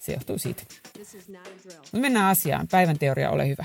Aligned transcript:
se 0.00 0.12
johtuu 0.12 0.38
siitä. 0.38 0.62
Mutta 1.76 1.98
mennään 1.98 2.30
asiaan. 2.30 2.66
Päivän 2.70 2.98
teoria, 2.98 3.30
ole 3.30 3.48
hyvä. 3.48 3.64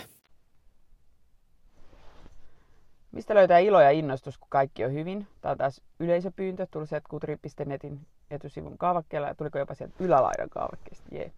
Mistä 3.11 3.35
löytää 3.35 3.59
ilo 3.59 3.81
ja 3.81 3.91
innostus, 3.91 4.37
kun 4.37 4.47
kaikki 4.49 4.85
on 4.85 4.93
hyvin? 4.93 5.27
Tämä 5.41 5.51
on 5.51 5.57
taas 5.57 5.81
yleisöpyyntö. 5.99 6.67
Tuli 6.71 6.87
sieltä 6.87 7.09
kutri.netin 7.09 7.99
etusivun 8.31 8.77
kaavakkeella 8.77 9.27
ja 9.27 9.35
tuliko 9.35 9.59
jopa 9.59 9.73
sieltä 9.73 9.95
ylälaidan 9.99 10.49
kaavakkeesta. 10.49 11.05
Jee. 11.11 11.31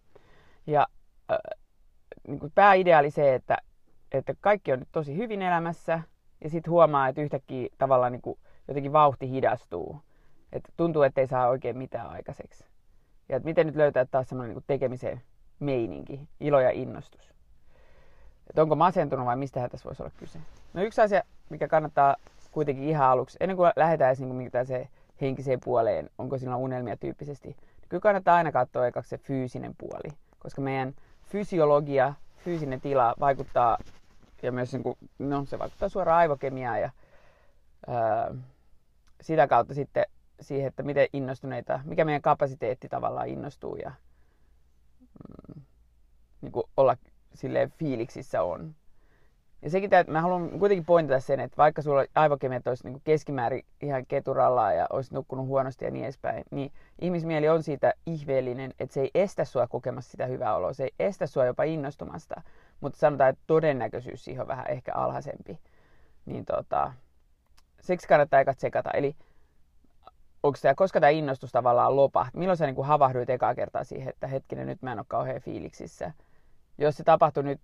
Ja 0.67 0.87
äh, 1.31 1.37
niin 2.27 2.39
kuin 2.39 2.51
pääidea 2.55 2.99
oli 2.99 3.11
se, 3.11 3.35
että, 3.35 3.57
että 4.11 4.33
kaikki 4.41 4.71
on 4.71 4.79
nyt 4.79 4.89
tosi 4.91 5.17
hyvin 5.17 5.41
elämässä 5.41 5.99
ja 6.43 6.49
sitten 6.49 6.71
huomaa, 6.71 7.07
että 7.07 7.21
yhtäkkiä 7.21 7.67
tavallaan 7.77 8.11
niin 8.11 8.21
kuin 8.21 8.39
jotenkin 8.67 8.93
vauhti 8.93 9.29
hidastuu. 9.29 10.01
Että 10.53 10.69
tuntuu, 10.77 11.03
että 11.03 11.21
ei 11.21 11.27
saa 11.27 11.49
oikein 11.49 11.77
mitään 11.77 12.09
aikaiseksi. 12.09 12.65
Ja 13.29 13.37
että 13.37 13.47
miten 13.47 13.67
nyt 13.67 13.75
löytää 13.75 14.05
taas 14.05 14.29
semmoinen 14.29 14.55
niin 14.55 14.63
tekemisen 14.67 15.21
meininki, 15.59 16.29
ilo 16.39 16.59
ja 16.59 16.71
innostus. 16.71 17.33
Että 18.49 18.61
onko 18.61 18.75
masentunut 18.75 19.25
vai 19.25 19.37
mistä 19.37 19.69
tässä 19.69 19.85
voisi 19.85 20.03
olla 20.03 20.11
kyse. 20.17 20.39
No 20.73 20.83
yksi 20.83 21.01
asia, 21.01 21.23
mikä 21.49 21.67
kannattaa 21.67 22.15
kuitenkin 22.51 22.83
ihan 22.83 23.07
aluksi, 23.07 23.37
ennen 23.39 23.57
kuin 23.57 23.71
lähdetään 23.75 24.09
edes 24.09 24.19
niin 24.19 24.51
se 24.63 24.87
henkiseen 25.21 25.59
puoleen, 25.59 26.09
onko 26.17 26.37
sillä 26.37 26.55
unelmia 26.55 26.97
tyyppisesti, 26.97 27.47
niin 27.47 27.89
kyllä 27.89 28.01
kannattaa 28.01 28.35
aina 28.35 28.51
katsoa 28.51 28.87
ekaksi 28.87 29.09
se 29.09 29.17
fyysinen 29.17 29.75
puoli, 29.77 30.17
koska 30.39 30.61
meidän 30.61 30.93
fysiologia, 31.23 32.13
fyysinen 32.37 32.81
tila 32.81 33.15
vaikuttaa, 33.19 33.77
ja 34.41 34.51
myös 34.51 34.73
niin 34.73 34.83
kuin, 34.83 34.97
no, 35.19 35.45
se 35.45 35.59
vaikuttaa 35.59 35.89
suoraan 35.89 36.19
aivokemiaan 36.19 36.81
ja 36.81 36.89
ää, 37.87 38.35
sitä 39.21 39.47
kautta 39.47 39.73
sitten 39.73 40.05
siihen, 40.41 40.67
että 40.67 40.83
miten 40.83 41.07
innostuneita, 41.13 41.79
mikä 41.85 42.05
meidän 42.05 42.21
kapasiteetti 42.21 42.89
tavallaan 42.89 43.27
innostuu 43.27 43.75
ja 43.75 43.91
mm, 45.29 45.61
niin 46.41 46.51
kuin 46.51 46.63
olla 46.77 46.97
silleen 47.33 47.71
fiiliksissä 47.71 48.43
on. 48.43 48.75
Ja 49.61 49.69
sekin, 49.69 49.93
että 49.93 50.11
mä 50.11 50.21
haluan 50.21 50.59
kuitenkin 50.59 50.85
pointata 50.85 51.19
sen, 51.19 51.39
että 51.39 51.57
vaikka 51.57 51.81
sulla 51.81 52.05
aivokemiat 52.15 52.67
olisi 52.67 52.89
niin 52.89 53.01
keskimäärin 53.03 53.65
ihan 53.81 54.05
keturalla 54.05 54.73
ja 54.73 54.87
olisi 54.89 55.13
nukkunut 55.13 55.47
huonosti 55.47 55.85
ja 55.85 55.91
niin 55.91 56.03
edespäin, 56.03 56.43
niin 56.51 56.71
ihmismieli 57.01 57.49
on 57.49 57.63
siitä 57.63 57.93
ihmeellinen, 58.05 58.73
että 58.79 58.93
se 58.93 59.01
ei 59.01 59.11
estä 59.15 59.45
sua 59.45 59.67
kokemasta 59.67 60.11
sitä 60.11 60.25
hyvää 60.25 60.55
oloa, 60.55 60.73
se 60.73 60.83
ei 60.83 60.93
estä 60.99 61.27
sua 61.27 61.45
jopa 61.45 61.63
innostumasta, 61.63 62.41
mutta 62.81 62.99
sanotaan, 62.99 63.29
että 63.29 63.43
todennäköisyys 63.47 64.25
siihen 64.25 64.41
on 64.41 64.47
vähän 64.47 64.67
ehkä 64.67 64.93
alhaisempi. 64.93 65.59
Niin 66.25 66.45
tota, 66.45 66.93
siksi 67.81 68.07
kannattaa 68.07 68.39
eka 68.39 68.53
tsekata. 68.53 68.91
Eli 68.91 69.15
onko 70.47 70.59
koska 70.75 70.99
tämä 70.99 71.09
innostus 71.09 71.51
tavallaan 71.51 71.95
lopahti, 71.95 72.37
milloin 72.37 72.57
sä 72.57 72.65
niin 72.65 72.75
kuin 72.75 72.87
havahduit 72.87 73.29
ekaa 73.29 73.55
kertaa 73.55 73.83
siihen, 73.83 74.09
että 74.09 74.27
hetkinen, 74.27 74.67
nyt 74.67 74.81
mä 74.81 74.91
en 74.91 74.99
ole 74.99 75.05
kauhean 75.07 75.41
fiiliksissä. 75.41 76.11
Jos 76.77 76.97
se 76.97 77.03
tapahtui 77.03 77.43
nyt 77.43 77.61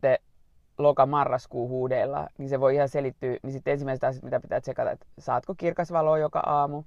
loka-marraskuu 0.78 1.68
huudeilla, 1.68 2.28
niin 2.38 2.50
se 2.50 2.60
voi 2.60 2.76
ihan 2.76 2.90
selittyä. 2.90 3.38
Niin 3.44 3.54
sitten 3.54 3.72
ensimmäiset 3.72 4.04
asiat, 4.04 4.24
mitä 4.24 4.40
pitää 4.40 4.62
tsekata, 4.62 4.92
että 4.92 5.06
saatko 5.20 5.56
kirkasvaloa 5.56 6.18
joka 6.18 6.40
aamu, 6.40 6.84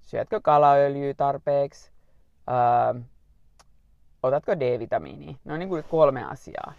syötkö 0.00 0.40
kalaöljyä 0.40 1.14
tarpeeksi, 1.14 1.90
öö, 2.50 3.00
otatko 4.22 4.52
D-vitamiinia. 4.60 5.36
No 5.44 5.56
niin 5.56 5.68
kuin 5.68 5.84
kolme 5.90 6.24
asiaa. 6.24 6.72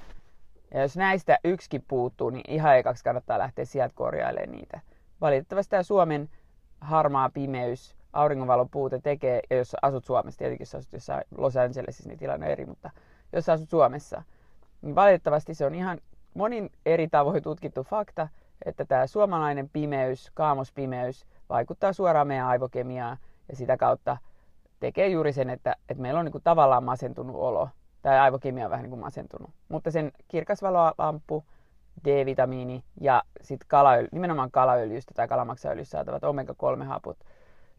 Ja 0.74 0.82
jos 0.82 0.98
näistä 0.98 1.40
yksikin 1.44 1.84
puuttuu, 1.88 2.30
niin 2.30 2.44
ihan 2.48 2.78
ekaksi 2.78 3.04
kannattaa 3.04 3.40
lähteä 3.40 3.66
sieltä 3.66 3.96
korjailemaan 3.96 4.52
niitä. 4.52 4.80
Valitettavasti 5.22 5.70
tämä 5.70 5.84
Suomen 5.84 6.30
harmaa 6.82 7.30
pimeys, 7.30 7.99
auringonvalon 8.14 8.70
puute 8.70 9.00
tekee, 9.00 9.42
ja 9.50 9.58
jos 9.58 9.76
asut 9.82 10.06
Suomessa, 10.06 10.38
tietenkin 10.38 10.62
jos 10.62 10.76
asut 10.76 10.94
jossain 10.94 11.24
Los 11.38 11.58
Angelesissa, 11.58 12.10
niin 12.10 12.20
tilanne 12.20 12.46
on 12.46 12.52
eri, 12.52 12.66
mutta 12.66 12.90
jos 13.34 13.50
asut 13.50 13.70
Suomessa, 13.70 14.24
niin 14.82 14.96
valitettavasti 14.96 15.54
se 15.54 15.66
on 15.66 15.76
ihan 15.76 16.00
monin 16.34 16.72
eri 16.86 17.08
tavoin 17.08 17.44
tutkittu 17.44 17.84
fakta, 17.84 18.28
että 18.66 18.86
tämä 18.86 19.08
suomalainen 19.08 19.70
pimeys, 19.70 20.32
kaamospimeys 20.34 21.26
vaikuttaa 21.50 21.94
suoraan 21.94 22.28
meidän 22.28 22.48
aivokemiaan 22.48 23.18
ja 23.50 23.56
sitä 23.56 23.78
kautta 23.78 24.18
tekee 24.80 25.08
juuri 25.08 25.34
sen, 25.34 25.50
että, 25.50 25.76
että 25.90 26.02
meillä 26.02 26.20
on 26.20 26.26
niin 26.26 26.32
kuin 26.32 26.44
tavallaan 26.44 26.84
masentunut 26.84 27.36
olo. 27.36 27.70
Tai 28.02 28.20
aivokemia 28.20 28.66
on 28.66 28.72
vähän 28.72 28.84
niin 28.84 28.90
kuin 28.90 29.00
masentunut. 29.00 29.50
Mutta 29.70 29.92
sen 29.92 30.12
kirkasvalolampu, 30.28 31.44
D-vitamiini 32.06 32.84
ja 33.02 33.24
sitten 33.42 33.68
kalaöljy, 33.68 34.08
nimenomaan 34.12 34.52
kalaöljystä 34.52 35.14
tai 35.16 35.28
kalamaksaöljystä 35.28 35.92
saatavat 35.92 36.24
omega-3-hapot, 36.24 37.18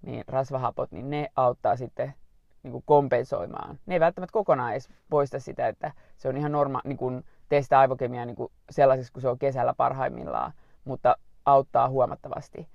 niin 0.03 0.25
rasvahapot, 0.29 0.93
niin 0.93 1.11
ne 1.11 1.31
auttaa 1.37 1.77
sitten 1.77 2.15
niin 2.63 2.73
kuin 2.73 2.85
kompensoimaan. 2.87 3.79
Ne 3.87 3.95
ei 3.95 4.01
välttämättä 4.01 4.33
kokonaan 4.33 4.73
edes 4.73 4.89
poista 5.11 5.41
sitä, 5.41 5.69
että 5.69 5.93
se 6.17 6.29
on 6.29 6.37
ihan 6.37 6.53
norma, 6.53 6.81
niin 6.85 6.99
kuin 6.99 7.25
sitä 7.61 7.79
aivokemiaa 7.79 8.27
niin 8.27 8.37
sellaisessa 8.71 9.13
kuin 9.13 9.23
se 9.23 9.29
on 9.29 9.39
kesällä 9.39 9.75
parhaimmillaan, 9.75 10.53
mutta 10.85 11.17
auttaa 11.47 11.89
huomattavasti. 11.89 12.69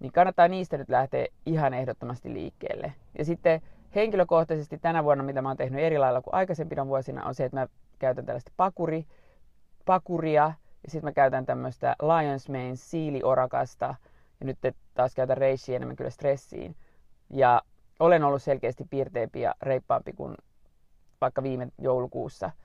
Niin 0.00 0.12
kannattaa 0.12 0.48
niistä 0.48 0.78
nyt 0.78 0.88
lähteä 0.88 1.26
ihan 1.46 1.74
ehdottomasti 1.74 2.32
liikkeelle. 2.32 2.92
Ja 3.18 3.24
sitten 3.24 3.60
henkilökohtaisesti 3.94 4.78
tänä 4.78 5.04
vuonna, 5.04 5.24
mitä 5.24 5.42
mä 5.42 5.48
oon 5.48 5.56
tehnyt 5.56 5.80
eri 5.80 5.98
lailla 5.98 6.22
kuin 6.22 6.34
aikaisempina 6.34 6.86
vuosina, 6.86 7.24
on 7.24 7.34
se, 7.34 7.44
että 7.44 7.60
mä 7.60 7.68
käytän 7.98 8.26
tällaista 8.26 8.52
pakuri, 8.56 9.06
pakuria, 9.86 10.52
ja 10.84 10.90
sitten 10.90 11.08
mä 11.08 11.12
käytän 11.12 11.46
tämmöistä 11.46 11.96
Lion's 12.02 12.52
Mane 12.52 12.76
siiliorakasta, 12.76 13.94
ja 14.40 14.46
nyt 14.46 14.58
taas 14.94 15.14
käytän 15.14 15.36
reissiä 15.36 15.76
enemmän 15.76 15.96
kyllä 15.96 16.10
stressiin. 16.10 16.76
Ja 17.30 17.62
olen 17.98 18.24
ollut 18.24 18.42
selkeästi 18.42 18.84
piirteempi 18.90 19.40
ja 19.40 19.54
reippaampi 19.62 20.12
kuin 20.12 20.34
vaikka 21.20 21.42
viime 21.42 21.68
joulukuussa– 21.78 22.50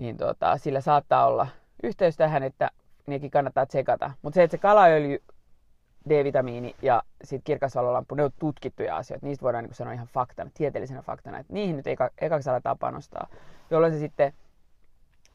niin 0.00 0.16
tota, 0.16 0.56
sillä 0.56 0.80
saattaa 0.80 1.26
olla 1.26 1.46
yhteys 1.82 2.16
tähän, 2.16 2.42
että 2.42 2.70
nekin 3.06 3.30
kannattaa 3.30 3.66
tsekata. 3.66 4.10
Mutta 4.22 4.34
se, 4.34 4.42
että 4.42 4.56
se 4.56 4.60
kalaöljy, 4.60 5.22
D-vitamiini 6.08 6.76
ja 6.82 7.02
sitten 7.24 7.44
kirkasvalolamppu, 7.44 8.14
ne 8.14 8.24
on 8.24 8.30
tutkittuja 8.38 8.96
asioita. 8.96 9.26
Niistä 9.26 9.42
voidaan 9.42 9.64
niin 9.64 9.74
sanoa 9.74 9.92
ihan 9.92 10.06
faktana, 10.06 10.50
tieteellisenä 10.54 11.02
faktana, 11.02 11.38
että 11.38 11.52
niihin 11.52 11.76
nyt 11.76 11.86
eka, 11.86 12.10
ekaksi 12.20 12.50
aletaan 12.50 12.78
panostaa. 12.78 13.28
Jolloin 13.70 13.92
se 13.92 13.98
sitten 13.98 14.32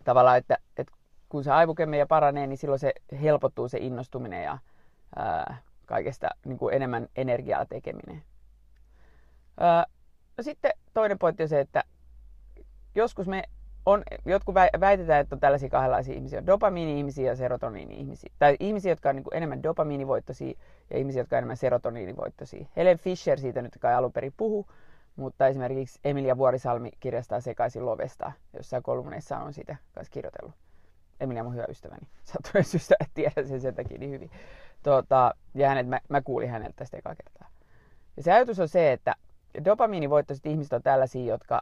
tavallaan, 0.03 0.37
että, 0.37 0.57
että 0.77 0.93
kun 1.29 1.43
se 1.43 1.51
aivokemia 1.51 2.05
paranee, 2.05 2.47
niin 2.47 2.57
silloin 2.57 2.79
se 2.79 2.93
helpottuu 3.21 3.67
se 3.67 3.77
innostuminen 3.77 4.43
ja 4.43 4.57
ää, 5.15 5.57
kaikesta 5.85 6.29
niin 6.45 6.57
kuin 6.57 6.75
enemmän 6.75 7.07
energiaa 7.15 7.65
tekeminen. 7.65 8.23
Ää, 9.59 9.85
no 10.37 10.43
sitten 10.43 10.71
toinen 10.93 11.19
pointti 11.19 11.43
on 11.43 11.49
se, 11.49 11.59
että 11.59 11.83
joskus 12.95 13.27
me 13.27 13.43
on, 13.85 14.03
jotkut 14.25 14.55
väitetään, 14.79 15.21
että 15.21 15.35
on 15.35 15.39
tällaisia 15.39 15.69
kahdenlaisia 15.69 16.15
ihmisiä. 16.15 16.39
On 16.39 16.45
dopamiini-ihmisiä 16.45 17.31
ja 17.31 17.35
serotoniini-ihmisiä. 17.35 18.33
Tai 18.39 18.55
ihmisiä, 18.59 18.91
jotka 18.91 19.09
on 19.09 19.15
niin 19.15 19.23
kuin 19.23 19.37
enemmän 19.37 19.63
dopamiinivoittoisia 19.63 20.53
ja 20.89 20.97
ihmisiä, 20.97 21.21
jotka 21.21 21.35
on 21.35 21.37
enemmän 21.37 21.57
serotoniinivoittoisia. 21.57 22.65
Helen 22.75 22.97
Fisher 22.97 23.39
siitä 23.39 23.61
nyt 23.61 23.77
kai 23.79 23.93
alun 23.93 24.11
perin 24.11 24.33
puhu, 24.37 24.65
mutta 25.15 25.47
esimerkiksi 25.47 25.99
Emilia 26.05 26.37
Vuorisalmi 26.37 26.91
kirjastaa 26.99 27.39
sekaisin 27.39 27.85
Lovesta, 27.85 28.31
jossa 28.53 28.81
kolumneissa 28.81 29.37
on 29.37 29.53
siitä 29.53 29.75
kanssa 29.93 30.11
kirjoitellut. 30.11 30.55
Emilia 31.19 31.43
mun 31.43 31.53
hyvä 31.53 31.65
ystäväni. 31.69 32.07
Sattuneet 32.23 32.67
syystä, 32.67 32.95
että 32.99 33.13
tiedän 33.13 33.47
sen 33.47 33.61
sen 33.61 33.75
takia 33.75 33.97
niin 33.97 34.11
hyvin. 34.11 34.31
Tota, 34.83 35.35
ja 35.53 35.69
hänet, 35.69 35.87
mä, 35.87 35.99
mä 36.09 36.21
kuulin 36.21 36.49
häneltä 36.49 36.75
tästä 36.75 36.97
ekaa 36.97 37.15
kertaa. 37.15 37.49
Ja 38.17 38.23
se 38.23 38.31
ajatus 38.31 38.59
on 38.59 38.69
se, 38.69 38.91
että 38.91 39.15
dopamiinivoittoiset 39.65 40.45
ihmiset 40.45 40.73
on 40.73 40.83
tällaisia, 40.83 41.33
jotka, 41.33 41.61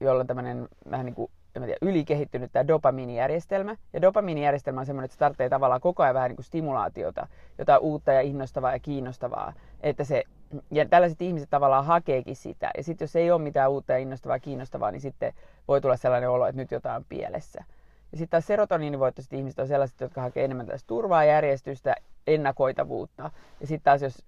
joilla 0.00 0.20
on 0.20 0.26
tämmöinen 0.26 0.68
vähän 0.90 1.06
niin 1.06 1.14
kuin 1.14 1.30
en 1.56 1.62
tiedä, 1.62 1.78
ylikehittynyt 1.82 2.52
tämä 2.52 2.68
dopamiinijärjestelmä. 2.68 3.76
Ja 3.92 4.02
dopamiinijärjestelmä 4.02 4.80
on 4.80 4.86
semmoinen, 4.86 5.04
että 5.04 5.14
se 5.14 5.18
tarvitsee 5.18 5.48
tavallaan 5.48 5.80
koko 5.80 6.02
ajan 6.02 6.14
vähän 6.14 6.30
niin 6.30 6.36
kuin 6.36 6.44
stimulaatiota, 6.44 7.26
jotain 7.58 7.80
uutta 7.80 8.12
ja 8.12 8.20
innostavaa 8.20 8.72
ja 8.72 8.78
kiinnostavaa. 8.78 9.52
Että 9.80 10.04
se, 10.04 10.24
ja 10.70 10.88
tällaiset 10.88 11.22
ihmiset 11.22 11.50
tavallaan 11.50 11.84
hakeekin 11.84 12.36
sitä. 12.36 12.70
Ja 12.76 12.82
sitten 12.82 13.04
jos 13.04 13.16
ei 13.16 13.30
ole 13.30 13.42
mitään 13.42 13.70
uutta 13.70 13.92
ja 13.92 13.98
innostavaa 13.98 14.36
ja 14.36 14.40
kiinnostavaa, 14.40 14.90
niin 14.90 15.00
sitten 15.00 15.32
voi 15.68 15.80
tulla 15.80 15.96
sellainen 15.96 16.30
olo, 16.30 16.46
että 16.46 16.62
nyt 16.62 16.70
jotain 16.70 16.96
on 16.96 17.04
pielessä. 17.08 17.64
Ja 18.12 18.18
sitten 18.18 18.30
taas 18.30 18.46
serotoniinivoittoiset 18.46 19.32
ihmiset 19.32 19.58
on 19.58 19.68
sellaiset, 19.68 20.00
jotka 20.00 20.20
hakee 20.20 20.44
enemmän 20.44 20.66
tästä 20.66 20.86
turvaa, 20.86 21.24
järjestystä, 21.24 21.94
ennakoitavuutta. 22.26 23.30
Ja 23.60 23.66
sitten 23.66 23.84
taas 23.84 24.02
jos 24.02 24.24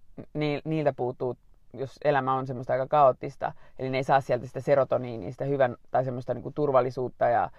niiltä 0.64 0.92
puuttuu 0.92 1.36
jos 1.76 1.98
elämä 2.04 2.34
on 2.34 2.46
semmoista 2.46 2.72
aika 2.72 2.86
kaoottista, 2.86 3.52
eli 3.78 3.90
ne 3.90 3.96
ei 3.96 4.04
saa 4.04 4.20
sieltä 4.20 4.46
sitä 4.46 4.60
serotoniinia, 4.60 5.32
sitä 5.32 5.44
hyvän 5.44 5.76
tai 5.90 6.04
semmoista 6.04 6.34
niin 6.34 6.42
kuin 6.42 6.54
turvallisuutta 6.54 7.28
ja 7.28 7.50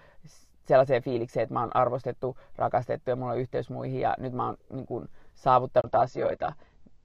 sellaiseen 0.64 1.02
fiilikseen, 1.02 1.42
että 1.42 1.52
mä 1.52 1.60
oon 1.60 1.76
arvostettu, 1.76 2.36
rakastettu 2.56 3.10
ja 3.10 3.16
mulla 3.16 3.32
on 3.32 3.38
yhteys 3.38 3.70
muihin 3.70 4.00
ja 4.00 4.14
nyt 4.18 4.32
mä 4.32 4.46
oon 4.46 4.56
niin 4.72 4.86
kuin, 4.86 5.08
saavuttanut 5.34 5.94
asioita. 5.94 6.52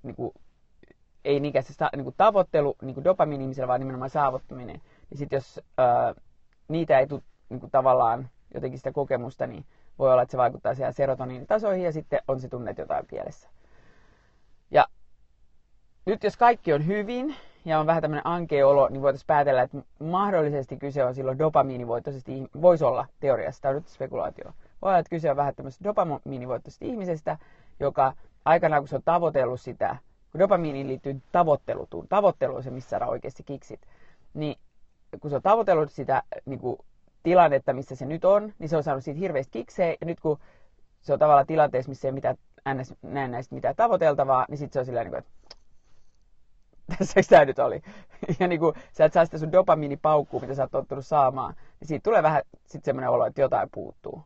Niin 0.03 0.15
kuin, 0.15 0.33
ei 1.25 1.39
niinkään 1.39 1.63
se 1.63 1.74
niin 1.95 2.03
kuin, 2.03 2.15
tavoittelu 2.17 2.75
niin 2.81 2.94
kuin 2.94 3.03
dopamiini 3.03 3.44
ihmisellä, 3.44 3.67
vaan 3.67 3.79
nimenomaan 3.79 4.09
saavuttaminen. 4.09 4.81
Niin 5.09 5.17
sitten 5.17 5.38
jos 5.38 5.62
ää, 5.77 6.15
niitä 6.67 7.00
ei 7.00 7.07
tule 7.07 7.21
niin 7.50 7.59
kuin, 7.59 7.71
tavallaan 7.71 8.29
jotenkin 8.53 8.80
sitä 8.80 8.92
kokemusta, 8.92 9.48
niin 9.48 9.65
voi 10.00 10.12
olla, 10.12 10.21
että 10.21 10.31
se 10.31 10.38
vaikuttaa 10.38 10.75
siellä 10.75 10.92
serotoniinitasoihin 10.92 11.86
ja 11.86 11.92
sitten 11.92 12.19
on 12.27 12.39
se 12.39 12.48
tunne 12.48 12.75
jotain 12.77 13.06
pielessä. 13.06 13.50
Ja 14.71 14.88
nyt 16.06 16.24
jos 16.24 16.38
kaikki 16.38 16.74
on 16.74 16.88
hyvin 16.88 17.36
ja 17.65 17.80
on 17.80 17.86
vähän 17.86 18.01
tämmöinen 18.01 18.27
ankea 18.27 18.68
olo, 18.68 18.89
niin 18.89 19.01
voitaisiin 19.01 19.27
päätellä, 19.27 19.62
että 19.62 19.77
mahdollisesti 20.00 20.77
kyse 20.77 21.03
on 21.03 21.15
silloin 21.15 21.39
dopamiinivoittoisesta, 21.39 22.31
voisi 22.62 22.83
olla 22.83 23.07
teoriassa, 23.19 23.62
tämä 23.62 23.69
on 23.69 23.75
nyt 23.75 23.88
spekulaatio. 23.88 24.45
Voi 24.81 24.89
olla, 24.89 24.98
että 25.00 25.09
kyse 25.09 25.31
on 25.31 25.38
vähän 25.38 25.56
tämmöisestä 25.56 25.83
dopamiinivoittoisesta 25.83 26.86
ihmisestä, 26.86 27.38
joka 27.80 28.13
aikanaan 28.45 28.81
kun 28.81 28.88
se 28.88 28.95
on 28.95 29.03
tavoitellut 29.06 29.62
sitä, 29.62 29.95
kun 30.31 30.39
dopamiiniin 30.39 30.88
liittyy 30.88 31.21
tavoittelutuun, 31.31 32.07
tavoittelu 32.07 32.56
on 32.56 32.63
se, 32.63 32.69
missä 32.69 32.89
saadaan 32.89 33.12
oikeasti 33.12 33.44
kiksit, 33.44 33.81
niin 34.33 34.56
kun 35.19 35.30
se 35.30 35.36
on 35.36 35.42
tavoitellut 35.42 35.92
sitä 35.92 36.24
niin 36.45 36.59
kuin, 36.59 36.77
tilannetta, 37.23 37.73
missä 37.73 37.95
se 37.95 38.06
nyt 38.06 38.25
on, 38.25 38.53
niin 38.59 38.69
se 38.69 38.77
on 38.77 38.83
saanut 38.83 39.03
siitä 39.03 39.19
hirveästi 39.19 39.51
kiksejä, 39.51 39.97
ja 40.01 40.06
nyt 40.06 40.19
kun 40.19 40.39
se 41.01 41.13
on 41.13 41.19
tavallaan 41.19 41.47
tilanteessa, 41.47 41.89
missä 41.89 42.07
ei 42.07 42.12
mitään, 42.12 42.38
näin 43.01 43.31
näistä 43.31 43.56
mitään 43.56 43.75
tavoiteltavaa, 43.75 44.45
niin 44.50 44.57
sitten 44.57 44.73
se 44.73 44.79
on 44.79 44.85
silleen, 44.85 45.06
niin 45.12 45.18
että 45.18 45.31
tässä 46.97 47.21
tämä 47.29 47.45
nyt 47.45 47.59
oli. 47.59 47.81
Ja 48.39 48.47
niin 48.47 48.59
kuin, 48.59 48.75
sä 48.91 49.06
et 49.06 49.13
saa 49.13 49.25
sitä 49.25 49.38
sun 49.38 49.51
dopamiinipaukkuu, 49.51 50.39
mitä 50.39 50.56
sä 50.56 50.62
oot 50.62 50.71
tottunut 50.71 51.06
saamaan, 51.06 51.56
niin 51.79 51.88
siitä 51.88 52.03
tulee 52.03 52.23
vähän 52.23 52.41
sitten 52.65 52.85
semmoinen 52.85 53.09
olo, 53.09 53.25
että 53.25 53.41
jotain 53.41 53.69
puuttuu. 53.71 54.24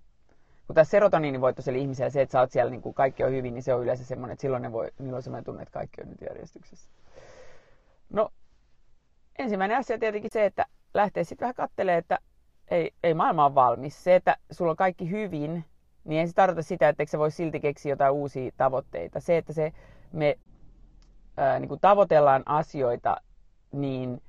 Kun 0.67 0.75
tässä 0.75 0.91
serotoniinivoittoisella 0.91 1.79
ihmisellä 1.79 2.09
se, 2.09 2.21
että 2.21 2.31
sä 2.31 2.39
oot 2.39 2.51
siellä, 2.51 2.71
niin 2.71 2.81
kuin 2.81 2.93
kaikki 2.93 3.23
on 3.23 3.31
hyvin, 3.31 3.53
niin 3.53 3.63
se 3.63 3.73
on 3.73 3.83
yleensä 3.83 4.05
semmoinen, 4.05 4.33
että 4.33 4.41
silloin 4.41 4.61
ne 4.61 4.71
voi, 4.71 4.91
niillä 4.99 5.15
on 5.15 5.23
semmoinen 5.23 5.43
tunne, 5.43 5.63
että 5.63 5.73
kaikki 5.73 6.01
on 6.01 6.09
nyt 6.09 6.21
järjestyksessä. 6.21 6.89
No, 8.09 8.29
ensimmäinen 9.39 9.77
asia 9.77 9.99
tietenkin 9.99 10.31
se, 10.31 10.45
että 10.45 10.65
lähtee 10.93 11.23
sitten 11.23 11.45
vähän 11.45 11.55
katselemaan, 11.55 11.99
että 11.99 12.19
ei, 12.67 12.91
ei 13.03 13.13
maailma 13.13 13.45
ole 13.45 13.55
valmis. 13.55 14.03
Se, 14.03 14.15
että 14.15 14.37
sulla 14.51 14.71
on 14.71 14.77
kaikki 14.77 15.09
hyvin, 15.09 15.65
niin 16.03 16.19
ei 16.19 16.27
se 16.27 16.33
tarkoita 16.33 16.61
sitä, 16.61 16.89
että 16.89 17.05
se 17.07 17.19
voi 17.19 17.31
silti 17.31 17.59
keksiä 17.59 17.91
jotain 17.91 18.13
uusia 18.13 18.51
tavoitteita. 18.57 19.19
Se, 19.19 19.37
että 19.37 19.53
se, 19.53 19.73
me 20.11 20.37
ää, 21.37 21.59
niin 21.59 21.69
kuin 21.69 21.79
tavoitellaan 21.79 22.43
asioita, 22.45 23.17
niin 23.71 24.21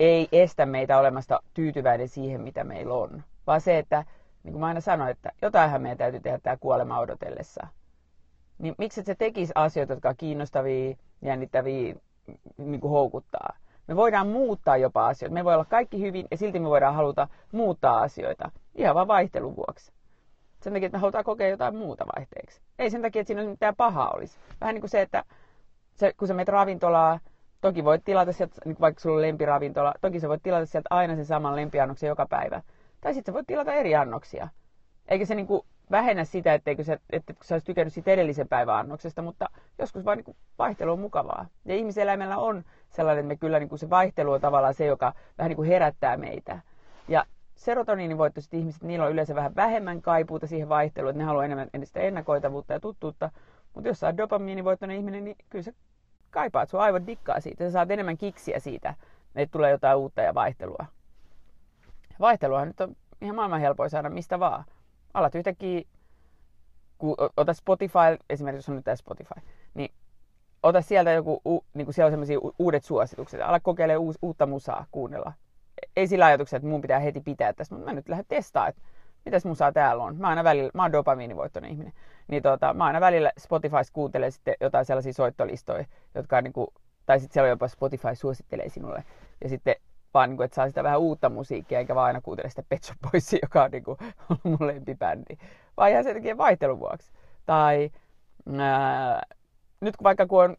ei 0.00 0.28
estä 0.32 0.66
meitä 0.66 0.98
olemasta 0.98 1.40
tyytyväinen 1.54 2.08
siihen, 2.08 2.40
mitä 2.40 2.64
meillä 2.64 2.94
on. 2.94 3.22
Vaan 3.46 3.60
se, 3.60 3.78
että 3.78 4.04
niin 4.42 4.52
kuin 4.52 4.60
mä 4.60 4.66
aina 4.66 4.80
sanoin, 4.80 5.10
että 5.10 5.32
jotainhan 5.42 5.82
meidän 5.82 5.98
täytyy 5.98 6.20
tehdä 6.20 6.38
tämä 6.38 6.56
kuolema 6.56 6.98
odotellessa. 6.98 7.66
Niin 8.58 8.74
miksi 8.78 9.02
se 9.02 9.14
tekisi 9.14 9.52
asioita, 9.54 9.92
jotka 9.92 10.08
on 10.08 10.16
kiinnostavia, 10.16 10.96
jännittäviä, 11.22 11.94
niin 12.58 12.80
kuin 12.80 12.90
houkuttaa. 12.90 13.56
Me 13.90 13.96
voidaan 13.96 14.26
muuttaa 14.26 14.76
jopa 14.76 15.06
asioita. 15.06 15.34
Me 15.34 15.44
voi 15.44 15.54
olla 15.54 15.64
kaikki 15.64 16.00
hyvin 16.00 16.26
ja 16.30 16.36
silti 16.36 16.60
me 16.60 16.68
voidaan 16.68 16.94
haluta 16.94 17.28
muuttaa 17.52 18.02
asioita. 18.02 18.50
Ihan 18.74 18.94
vaan 18.94 19.08
vaihtelun 19.08 19.56
vuoksi. 19.56 19.92
Sen 20.60 20.72
takia, 20.72 20.86
että 20.86 20.98
me 20.98 21.00
halutaan 21.00 21.24
kokea 21.24 21.48
jotain 21.48 21.76
muuta 21.76 22.06
vaihteeksi. 22.16 22.60
Ei 22.78 22.90
sen 22.90 23.02
takia, 23.02 23.20
että 23.20 23.26
siinä 23.26 23.44
mitään 23.44 23.76
pahaa 23.76 24.10
olisi. 24.10 24.38
Vähän 24.60 24.74
niin 24.74 24.80
kuin 24.80 24.90
se, 24.90 25.00
että 25.00 25.24
se, 25.94 26.12
kun 26.16 26.28
sä 26.28 26.34
menet 26.34 26.48
ravintolaa, 26.48 27.20
toki 27.60 27.84
voit 27.84 28.04
tilata 28.04 28.32
sieltä, 28.32 28.56
niin 28.64 28.76
vaikka 28.80 29.00
sulla 29.00 29.16
on 29.16 29.22
lempiravintola, 29.22 29.94
toki 30.00 30.20
sä 30.20 30.28
voit 30.28 30.42
tilata 30.42 30.66
sieltä 30.66 30.88
aina 30.90 31.16
sen 31.16 31.26
saman 31.26 31.56
lempiannoksen 31.56 32.08
joka 32.08 32.26
päivä. 32.26 32.62
Tai 33.00 33.14
sitten 33.14 33.32
sä 33.32 33.34
voit 33.34 33.46
tilata 33.46 33.74
eri 33.74 33.94
annoksia. 33.94 34.48
Eikä 35.08 35.24
se 35.24 35.34
niinku 35.34 35.66
vähennä 35.90 36.24
sitä, 36.24 36.54
etteikö 36.54 36.84
sä, 36.84 36.98
että 37.10 37.34
sä 37.42 37.54
olisit 37.54 37.66
tykännyt 37.66 37.94
siitä 37.94 38.10
edellisen 38.10 38.48
päivän 38.48 38.76
annoksesta, 38.76 39.22
mutta 39.22 39.46
joskus 39.78 40.04
vaan 40.04 40.16
niinku 40.16 40.36
vaihtelu 40.58 40.92
on 40.92 41.00
mukavaa. 41.00 41.46
Ja 41.64 41.74
ihmiseläimellä 41.74 42.36
on 42.36 42.64
sellainen, 42.90 43.20
että 43.20 43.28
me 43.28 43.36
kyllä 43.36 43.58
niinku 43.58 43.76
se 43.76 43.90
vaihtelu 43.90 44.32
on 44.32 44.40
tavallaan 44.40 44.74
se, 44.74 44.86
joka 44.86 45.12
vähän 45.38 45.48
niinku 45.48 45.62
herättää 45.62 46.16
meitä. 46.16 46.60
Ja 47.08 47.24
serotoniinivoittoiset 47.54 48.54
ihmiset, 48.54 48.82
niillä 48.82 49.04
on 49.04 49.12
yleensä 49.12 49.34
vähän 49.34 49.56
vähemmän 49.56 50.02
kaipuuta 50.02 50.46
siihen 50.46 50.68
vaihteluun, 50.68 51.10
että 51.10 51.18
ne 51.18 51.24
haluaa 51.24 51.44
enemmän 51.44 51.68
sitä 51.84 52.00
ennakoitavuutta 52.00 52.72
ja 52.72 52.80
tuttuutta. 52.80 53.30
Mutta 53.74 53.88
jos 53.88 54.00
sä 54.00 54.06
oot 54.06 54.16
dopamiinivoittoinen 54.16 54.96
ihminen, 54.96 55.24
niin 55.24 55.36
kyllä 55.50 55.62
se 55.62 55.74
kaipaat, 56.30 56.68
sun 56.68 56.80
aivot 56.80 57.06
dikkaa 57.06 57.40
siitä. 57.40 57.64
Sä 57.64 57.70
saat 57.70 57.90
enemmän 57.90 58.18
kiksiä 58.18 58.58
siitä, 58.58 58.94
että 59.34 59.52
tulee 59.52 59.70
jotain 59.70 59.98
uutta 59.98 60.22
ja 60.22 60.34
vaihtelua. 60.34 60.86
Vaihtelua 62.20 62.64
nyt 62.64 62.80
on 62.80 62.96
ihan 63.20 63.36
maailman 63.36 63.60
helpoin 63.60 63.90
saada 63.90 64.10
mistä 64.10 64.40
vaan. 64.40 64.64
Alat 65.14 65.34
yhtäkkiä, 65.34 65.82
kun 66.98 67.16
ota 67.36 67.54
Spotify, 67.54 68.16
esimerkiksi 68.30 68.58
jos 68.58 68.68
on 68.68 68.76
nyt 68.76 68.84
tämä 68.84 68.96
Spotify, 68.96 69.40
niin 69.74 69.90
ota 70.62 70.82
sieltä 70.82 71.10
joku, 71.10 71.64
niin 71.74 71.86
kuin 71.86 71.94
siellä 71.94 72.06
on 72.06 72.12
sellaisia 72.12 72.38
uudet 72.58 72.84
suositukset. 72.84 73.40
Ala 73.40 73.60
kokeile 73.60 73.96
uus, 73.96 74.18
uutta 74.22 74.46
musaa 74.46 74.86
kuunnella. 74.90 75.32
Ei 75.96 76.06
sillä 76.06 76.26
ajatuksella, 76.26 76.58
että 76.58 76.68
mun 76.68 76.80
pitää 76.80 76.98
heti 76.98 77.20
pitää 77.20 77.52
tässä, 77.52 77.74
mutta 77.74 77.90
mä 77.90 77.94
nyt 77.94 78.08
lähden 78.08 78.24
testaamaan, 78.28 78.68
että 78.68 78.82
mitäs 79.24 79.44
musaa 79.44 79.72
täällä 79.72 80.04
on. 80.04 80.16
Mä 80.16 80.28
aina 80.28 80.44
välillä, 80.44 80.70
mä 80.74 80.82
oon 80.82 80.92
dopamiinivoittoinen 80.92 81.70
ihminen. 81.70 81.92
Niin 82.28 82.42
tota, 82.42 82.74
mä 82.74 82.84
aina 82.84 83.00
välillä 83.00 83.32
Spotifys 83.38 83.90
kuuntelen 83.90 84.32
sitten 84.32 84.54
jotain 84.60 84.84
sellaisia 84.84 85.12
soittolistoja, 85.12 85.84
jotka 86.14 86.36
on 86.36 86.44
niinku, 86.44 86.74
tai 87.06 87.20
sitten 87.20 87.34
siellä 87.34 87.46
on 87.46 87.50
jopa 87.50 87.68
Spotify 87.68 88.14
suosittelee 88.14 88.68
sinulle. 88.68 89.04
Ja 89.44 89.48
sitten 89.48 89.74
vaan 90.14 90.28
niinku, 90.30 90.42
että 90.42 90.54
saa 90.54 90.68
sitä 90.68 90.82
vähän 90.84 91.00
uutta 91.00 91.30
musiikkia, 91.30 91.78
eikä 91.78 91.94
vaan 91.94 92.06
aina 92.06 92.20
kuuntele 92.20 92.50
sitä 92.50 92.62
Pet 92.68 92.82
Shop 92.84 92.98
joka 93.42 93.62
on 93.62 93.70
niinku, 93.70 93.96
ollut 94.28 94.60
mun 94.60 94.68
lempibändi. 94.68 95.36
Vaan 95.76 95.90
ihan 95.90 96.04
sen 96.04 96.14
takia 96.14 96.36
vaihtelun 96.36 96.80
vuoksi. 96.80 97.12
Tai 97.46 97.90
ää, 98.58 99.22
nyt 99.80 99.96
kun 99.96 100.04
vaikka 100.04 100.26
kun 100.26 100.44
on 100.44 100.56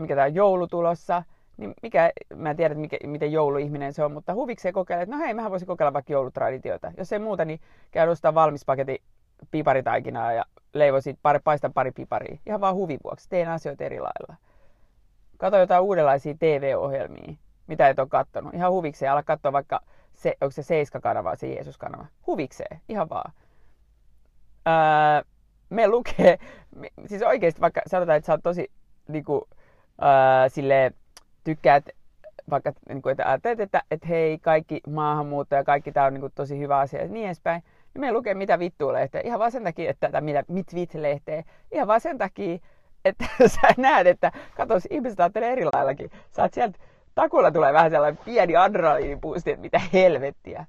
mikä 0.00 0.14
tämä 0.14 0.26
joulu 0.26 0.66
tulossa, 0.66 1.22
niin 1.56 1.74
mikä, 1.82 2.12
mä 2.34 2.50
en 2.50 2.56
tiedä, 2.56 2.74
mikä, 2.74 2.96
miten 3.06 3.32
jouluihminen 3.32 3.92
se 3.92 4.04
on, 4.04 4.12
mutta 4.12 4.34
huvikseen 4.34 4.74
kokeilla, 4.74 5.02
että 5.02 5.16
no 5.16 5.22
hei, 5.22 5.34
mähän 5.34 5.50
voisin 5.50 5.66
kokeilla 5.66 5.92
vaikka 5.92 6.12
joulutraditioita. 6.12 6.92
Jos 6.96 7.12
ei 7.12 7.18
muuta, 7.18 7.44
niin 7.44 7.60
käy 7.90 8.08
ostaa 8.08 8.34
valmis 8.34 8.64
paketti 8.64 9.02
piparitaikinaa 9.50 10.32
ja 10.32 10.44
leivon 10.74 11.02
siitä 11.02 11.20
pari, 11.22 11.38
paistan 11.44 11.72
pari 11.72 11.92
piparia. 11.92 12.38
Ihan 12.46 12.60
vaan 12.60 12.74
huvin 12.74 13.00
vuoksi. 13.04 13.28
Teen 13.28 13.48
asioita 13.48 13.84
eri 13.84 14.00
lailla. 14.00 14.34
Kato 15.38 15.56
jotain 15.56 15.82
uudenlaisia 15.82 16.34
TV-ohjelmia, 16.38 17.34
mitä 17.66 17.88
et 17.88 17.98
ole 17.98 18.08
kattonut. 18.08 18.54
Ihan 18.54 18.72
huvikseen. 18.72 19.12
Ala 19.12 19.22
katsoa 19.22 19.52
vaikka, 19.52 19.80
se, 20.14 20.34
onko 20.40 20.52
se 20.52 20.62
Seiska-kanava, 20.62 21.36
se 21.36 21.46
Jeesus-kanava. 21.48 22.06
Huvikseen. 22.26 22.80
Ihan 22.88 23.08
vaan. 23.08 23.32
Öö, 24.68 25.22
me 25.70 25.88
lukee, 25.88 26.38
siis 27.06 27.22
oikeasti 27.22 27.60
vaikka 27.60 27.80
sanotaan, 27.86 28.16
että 28.16 28.26
sä 28.26 28.32
oot 28.32 28.42
tosi 28.42 28.70
niinku, 29.08 29.48
öö, 30.02 30.48
silleen, 30.48 30.94
tykkäät 31.44 31.88
vaikka 32.50 32.72
niin 32.88 33.02
kuin, 33.02 33.10
että 33.10 33.28
ajattelet, 33.28 33.60
että, 33.60 33.82
että 33.90 34.06
hei, 34.06 34.38
kaikki 34.38 34.80
maahanmuutto 34.88 35.54
ja 35.54 35.64
kaikki 35.64 35.92
tämä 35.92 36.06
on 36.06 36.14
niin 36.14 36.20
kuin, 36.20 36.32
tosi 36.34 36.58
hyvä 36.58 36.78
asia 36.78 37.02
ja 37.02 37.08
niin 37.08 37.26
edespäin, 37.26 37.62
niin 37.94 38.00
me 38.00 38.12
lukee 38.12 38.34
mitä 38.34 38.58
vittua 38.58 38.92
lehteä. 38.92 39.20
Ihan 39.24 39.38
vaan 39.38 39.52
sen 39.52 39.64
takia, 39.64 39.90
että 39.90 40.06
tätä 40.06 40.20
mitä 40.20 40.44
mit 40.48 40.74
vit 40.74 40.94
lehteä. 40.94 41.44
Ihan 41.72 41.88
vaan 41.88 42.00
sen 42.00 42.18
takia, 42.18 42.58
että 43.04 43.24
sä 43.54 43.68
näet, 43.76 44.06
että 44.06 44.32
katos, 44.56 44.86
ihmiset 44.90 45.20
ajattelee 45.20 45.52
eri 45.52 45.64
laillakin. 45.64 46.10
Sä 46.30 46.42
oot 46.42 46.54
sieltä, 46.54 46.78
takulla 47.14 47.50
tulee 47.50 47.72
vähän 47.72 47.90
sellainen 47.90 48.24
pieni 48.24 48.56
adrenaliinipuusti, 48.56 49.50
että 49.50 49.62
mitä 49.62 49.80
helvettiä. 49.92 50.66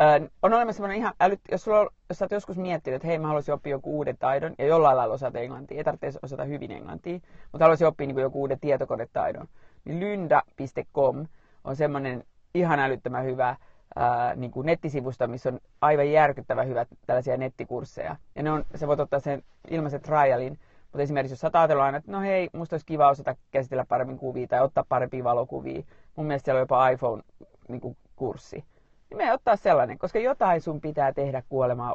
Öö, 0.00 0.28
on 0.42 0.52
olemassa 0.52 0.76
semmoinen 0.76 0.98
ihan 0.98 1.14
älyt, 1.20 1.40
jos, 1.50 1.64
sulla 1.64 1.80
on, 1.80 1.88
jos 2.08 2.18
sä 2.18 2.24
oot 2.24 2.30
joskus 2.30 2.56
miettinyt, 2.56 2.96
että 2.96 3.08
hei 3.08 3.18
mä 3.18 3.26
haluaisin 3.26 3.54
oppia 3.54 3.70
joku 3.70 3.96
uuden 3.96 4.16
taidon 4.18 4.54
ja 4.58 4.66
jollain 4.66 4.96
lailla 4.96 5.14
osata 5.14 5.38
englantia, 5.38 5.78
ei 5.78 5.84
tarvitse 5.84 6.18
osata 6.22 6.44
hyvin 6.44 6.70
englantia, 6.70 7.20
mutta 7.52 7.64
haluaisin 7.64 7.86
oppia 7.86 8.06
niin 8.06 8.18
joku 8.18 8.40
uuden 8.40 8.60
tietokonetaidon, 8.60 9.48
niin 9.84 10.00
lynda.com 10.00 11.26
on 11.64 11.76
semmoinen 11.76 12.24
ihan 12.54 12.78
älyttömän 12.80 13.24
hyvä 13.24 13.56
ää, 13.96 14.34
niin 14.34 14.50
kuin 14.50 14.66
nettisivusta, 14.66 15.26
missä 15.26 15.48
on 15.48 15.60
aivan 15.80 16.12
järkyttävän 16.12 16.68
hyvät 16.68 16.88
tällaisia 17.06 17.36
nettikursseja. 17.36 18.16
Ja 18.34 18.42
ne 18.42 18.50
on, 18.50 18.64
sä 18.74 18.86
voit 18.86 19.00
ottaa 19.00 19.20
sen 19.20 19.42
ilmaisen 19.70 20.00
trialin, 20.00 20.58
mutta 20.82 21.02
esimerkiksi 21.02 21.32
jos 21.32 21.40
sä 21.40 21.50
ajatellut 21.52 21.84
aina, 21.84 21.98
että 21.98 22.12
no 22.12 22.20
hei, 22.20 22.48
musta 22.52 22.74
olisi 22.74 22.86
kiva 22.86 23.10
osata 23.10 23.36
käsitellä 23.50 23.84
paremmin 23.88 24.18
kuvia 24.18 24.46
tai 24.46 24.60
ottaa 24.60 24.84
parempia 24.88 25.24
valokuvia. 25.24 25.82
Mun 26.16 26.26
mielestä 26.26 26.44
siellä 26.44 26.58
on 26.58 26.62
jopa 26.62 26.88
iPhone-kurssi. 26.88 28.56
Niin, 28.56 28.64
niin 29.10 29.18
me 29.18 29.32
ottaa 29.32 29.56
sellainen, 29.56 29.98
koska 29.98 30.18
jotain 30.18 30.60
sun 30.60 30.80
pitää 30.80 31.12
tehdä 31.12 31.42
kuolemaa 31.48 31.94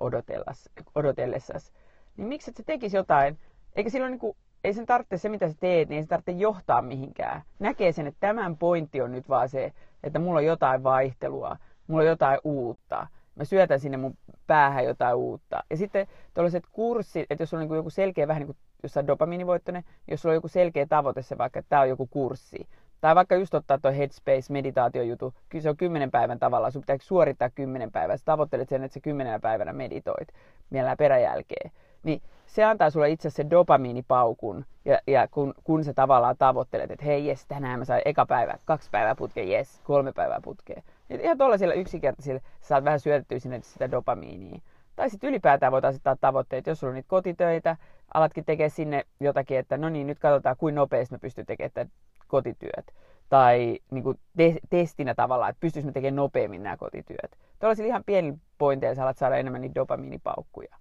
odotellessasi. 0.96 1.74
Niin 2.18 2.28
miksi 2.28 2.52
et 2.52 2.58
sä 2.58 2.64
tekisi 2.64 2.98
jotain, 2.98 3.40
eikä 3.76 3.90
silloin 3.90 4.12
niin 4.12 4.20
kuin, 4.20 4.38
ei 4.64 4.74
sen 4.74 4.86
tarvitse 4.86 5.18
se, 5.18 5.30
mitä 5.30 5.50
sä 5.50 5.56
teet, 5.60 5.90
niin 5.90 5.98
ei 5.98 6.04
se 6.04 6.10
tarvitse 6.10 6.32
johtaa 6.32 6.82
mihinkään. 6.82 7.42
Näkee 7.60 7.92
sen, 7.92 8.08
että 8.08 8.20
tämän 8.20 8.58
pointti 8.58 9.02
on 9.02 9.12
nyt 9.12 9.30
vaan 9.30 9.50
se, 9.50 9.74
että 10.04 10.20
mulla 10.20 10.40
on 10.40 10.46
jotain 10.46 10.84
vaihtelua, 10.84 11.58
mulla 11.88 12.02
on 12.02 12.08
jotain 12.08 12.40
uutta. 12.44 13.08
Mä 13.36 13.46
syötän 13.46 13.80
sinne 13.80 13.98
mun 13.98 14.18
päähän 14.48 14.86
jotain 14.86 15.16
uutta. 15.16 15.64
Ja 15.70 15.78
sitten 15.78 16.08
tuollaiset 16.34 16.64
kurssit, 16.72 17.26
että 17.30 17.42
jos 17.42 17.54
on 17.54 17.60
niin 17.60 17.76
joku 17.76 17.90
selkeä, 17.90 18.28
vähän 18.28 18.40
niin 18.40 18.48
kuin 18.48 18.58
jos 18.84 18.98
on 18.98 19.08
dopaminivoittoinen, 19.08 19.84
jos 20.08 20.22
sulla 20.22 20.34
on 20.34 20.38
joku 20.38 20.48
selkeä 20.48 20.86
tavoite 20.86 21.22
se 21.22 21.38
vaikka, 21.38 21.60
että 21.60 21.70
tämä 21.70 21.82
on 21.82 21.90
joku 21.90 22.08
kurssi. 22.08 22.68
Tai 23.06 23.16
vaikka 23.16 23.36
just 23.36 23.54
ottaa 23.54 23.78
tuo 23.78 23.92
Headspace 23.92 24.54
meditaatiojutu, 24.54 25.34
kyllä 25.50 25.62
se 25.62 25.70
on 25.70 25.78
kymmenen 25.78 26.12
päivän 26.12 26.40
tavalla, 26.40 26.72
sun 26.72 26.82
pitää 26.82 26.98
suorittaa 27.02 27.50
kymmenen 27.50 27.92
päivää. 27.92 28.18
Sä 28.18 28.26
tavoittelet 28.26 28.70
sen, 28.70 28.84
että 28.84 28.94
se 28.94 29.00
kymmenenä 29.00 29.40
päivänä 29.40 29.74
meditoit 29.74 30.28
mielellään 30.70 30.98
peräjälkeen. 30.98 31.72
Niin 32.04 32.22
se 32.46 32.64
antaa 32.64 32.90
sulle 32.90 33.10
itse 33.10 33.28
asiassa 33.28 33.50
dopamiinipaukun, 33.50 34.66
ja, 34.86 35.00
ja 35.08 35.28
kun, 35.28 35.54
kun 35.64 35.84
sä 35.84 35.94
tavallaan 35.94 36.36
tavoittelet, 36.38 36.92
että 36.92 37.06
hei 37.06 37.28
jes, 37.28 37.46
tänään 37.46 37.80
mä 37.80 37.86
sain 37.86 38.02
eka 38.06 38.26
päivä, 38.26 38.58
kaksi 38.66 38.90
päivää 38.92 39.16
putkeen, 39.16 39.50
jes, 39.50 39.82
kolme 39.84 40.12
päivää 40.12 40.40
putkeen. 40.44 40.84
Niin 41.10 41.22
ihan 41.22 41.38
tuollaisilla 41.38 41.74
yksinkertaisilla 41.74 42.40
sä 42.40 42.68
saat 42.68 42.84
vähän 42.84 43.00
syötettyä 43.00 43.40
sinne 43.40 43.62
sitä 43.62 43.92
dopamiinia. 43.92 44.60
Tai 44.96 45.10
sitten 45.10 45.30
ylipäätään 45.30 45.72
voit 45.72 45.86
asettaa 45.86 46.16
tavoitteet, 46.16 46.68
jos 46.68 46.80
sulla 46.80 46.92
on 46.92 46.96
niitä 46.96 47.10
kotitöitä, 47.10 47.78
alatkin 48.14 48.46
tekee 48.46 48.70
sinne 48.70 49.06
jotakin, 49.20 49.58
että 49.58 49.78
no 49.78 49.90
niin, 49.90 50.08
nyt 50.08 50.20
katsotaan, 50.20 50.58
kuinka 50.58 50.80
nopeasti 50.82 51.16
mä 51.16 51.20
pystyn 51.20 51.46
tekemään 51.46 51.90
kotityöt. 52.28 52.94
Tai 53.30 53.80
niin 53.92 54.04
kuin 54.04 54.20
te- 54.38 54.60
testinä 54.70 55.16
tavallaan, 55.16 55.50
että 55.50 55.60
pystyisikö 55.60 55.92
tekemään 55.92 56.16
nopeammin 56.16 56.64
nämä 56.64 56.78
kotityöt. 56.78 57.38
Tuollaisilla 57.60 57.88
ihan 57.88 58.04
pieni 58.06 58.40
pointeilla 58.58 58.96
sä 58.96 59.04
alat 59.04 59.18
saada 59.18 59.38
enemmän 59.38 59.62
niitä 59.62 59.76
dopamiinipaukkuja. 59.76 60.76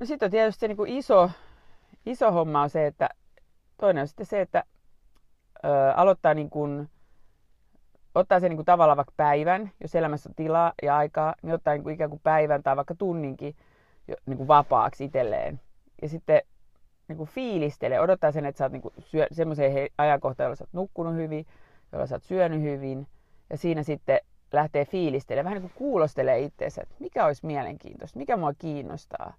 No 0.00 0.06
sitten 0.06 0.26
on 0.26 0.30
tietysti 0.30 0.60
se 0.60 0.68
niin 0.68 0.76
kuin 0.76 0.92
iso, 0.92 1.30
iso 2.06 2.32
homma 2.32 2.62
on 2.62 2.70
se, 2.70 2.86
että 2.86 3.08
toinen 3.80 4.00
on 4.00 4.08
sitten 4.08 4.26
se, 4.26 4.40
että 4.40 4.64
ö, 5.64 5.68
aloittaa 5.96 6.34
niin 6.34 6.50
kuin, 6.50 6.88
ottaa 8.14 8.40
sen 8.40 8.50
niin 8.50 8.56
kuin 8.56 8.66
tavallaan 8.66 8.96
vaikka 8.96 9.14
päivän, 9.16 9.70
jos 9.80 9.94
elämässä 9.94 10.28
on 10.28 10.34
tilaa 10.34 10.72
ja 10.82 10.96
aikaa, 10.96 11.34
niin 11.42 11.54
ottaa 11.54 11.74
niin 11.74 11.82
kuin 11.82 11.94
ikään 11.94 12.10
kuin 12.10 12.20
päivän 12.24 12.62
tai 12.62 12.76
vaikka 12.76 12.94
tunninkin 12.94 13.56
niin 14.26 14.36
kuin 14.36 14.48
vapaaksi 14.48 15.04
itselleen. 15.04 15.60
Ja 16.02 16.08
sitten 16.08 16.42
niin 17.08 17.16
kuin 17.16 17.28
fiilistelee, 17.28 18.00
odottaa 18.00 18.32
sen, 18.32 18.46
että 18.46 18.58
sä 18.58 18.64
oot 18.64 18.72
niin 18.72 18.82
syö, 18.98 19.26
semmoiseen 19.32 19.88
ajankohtaan, 19.98 20.44
jolla 20.44 20.56
sä 20.56 20.64
oot 20.64 20.72
nukkunut 20.72 21.14
hyvin, 21.14 21.46
jolla 21.92 22.06
sä 22.06 22.14
oot 22.14 22.22
syönyt 22.22 22.62
hyvin. 22.62 23.06
Ja 23.50 23.56
siinä 23.56 23.82
sitten 23.82 24.20
lähtee 24.52 24.84
fiilistelemään, 24.84 25.44
vähän 25.44 25.62
niin 25.62 25.70
kuin 25.70 25.78
kuulostelee 25.78 26.38
itseensä, 26.38 26.82
että 26.82 26.94
mikä 26.98 27.26
olisi 27.26 27.46
mielenkiintoista, 27.46 28.18
mikä 28.18 28.36
mua 28.36 28.52
kiinnostaa 28.58 29.34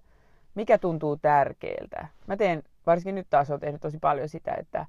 mikä 0.55 0.77
tuntuu 0.77 1.17
tärkeältä. 1.17 2.07
Mä 2.27 2.37
teen, 2.37 2.63
varsinkin 2.85 3.15
nyt 3.15 3.27
taas 3.29 3.49
olen 3.49 3.59
tehnyt 3.59 3.81
tosi 3.81 3.97
paljon 3.99 4.29
sitä, 4.29 4.53
että 4.53 4.85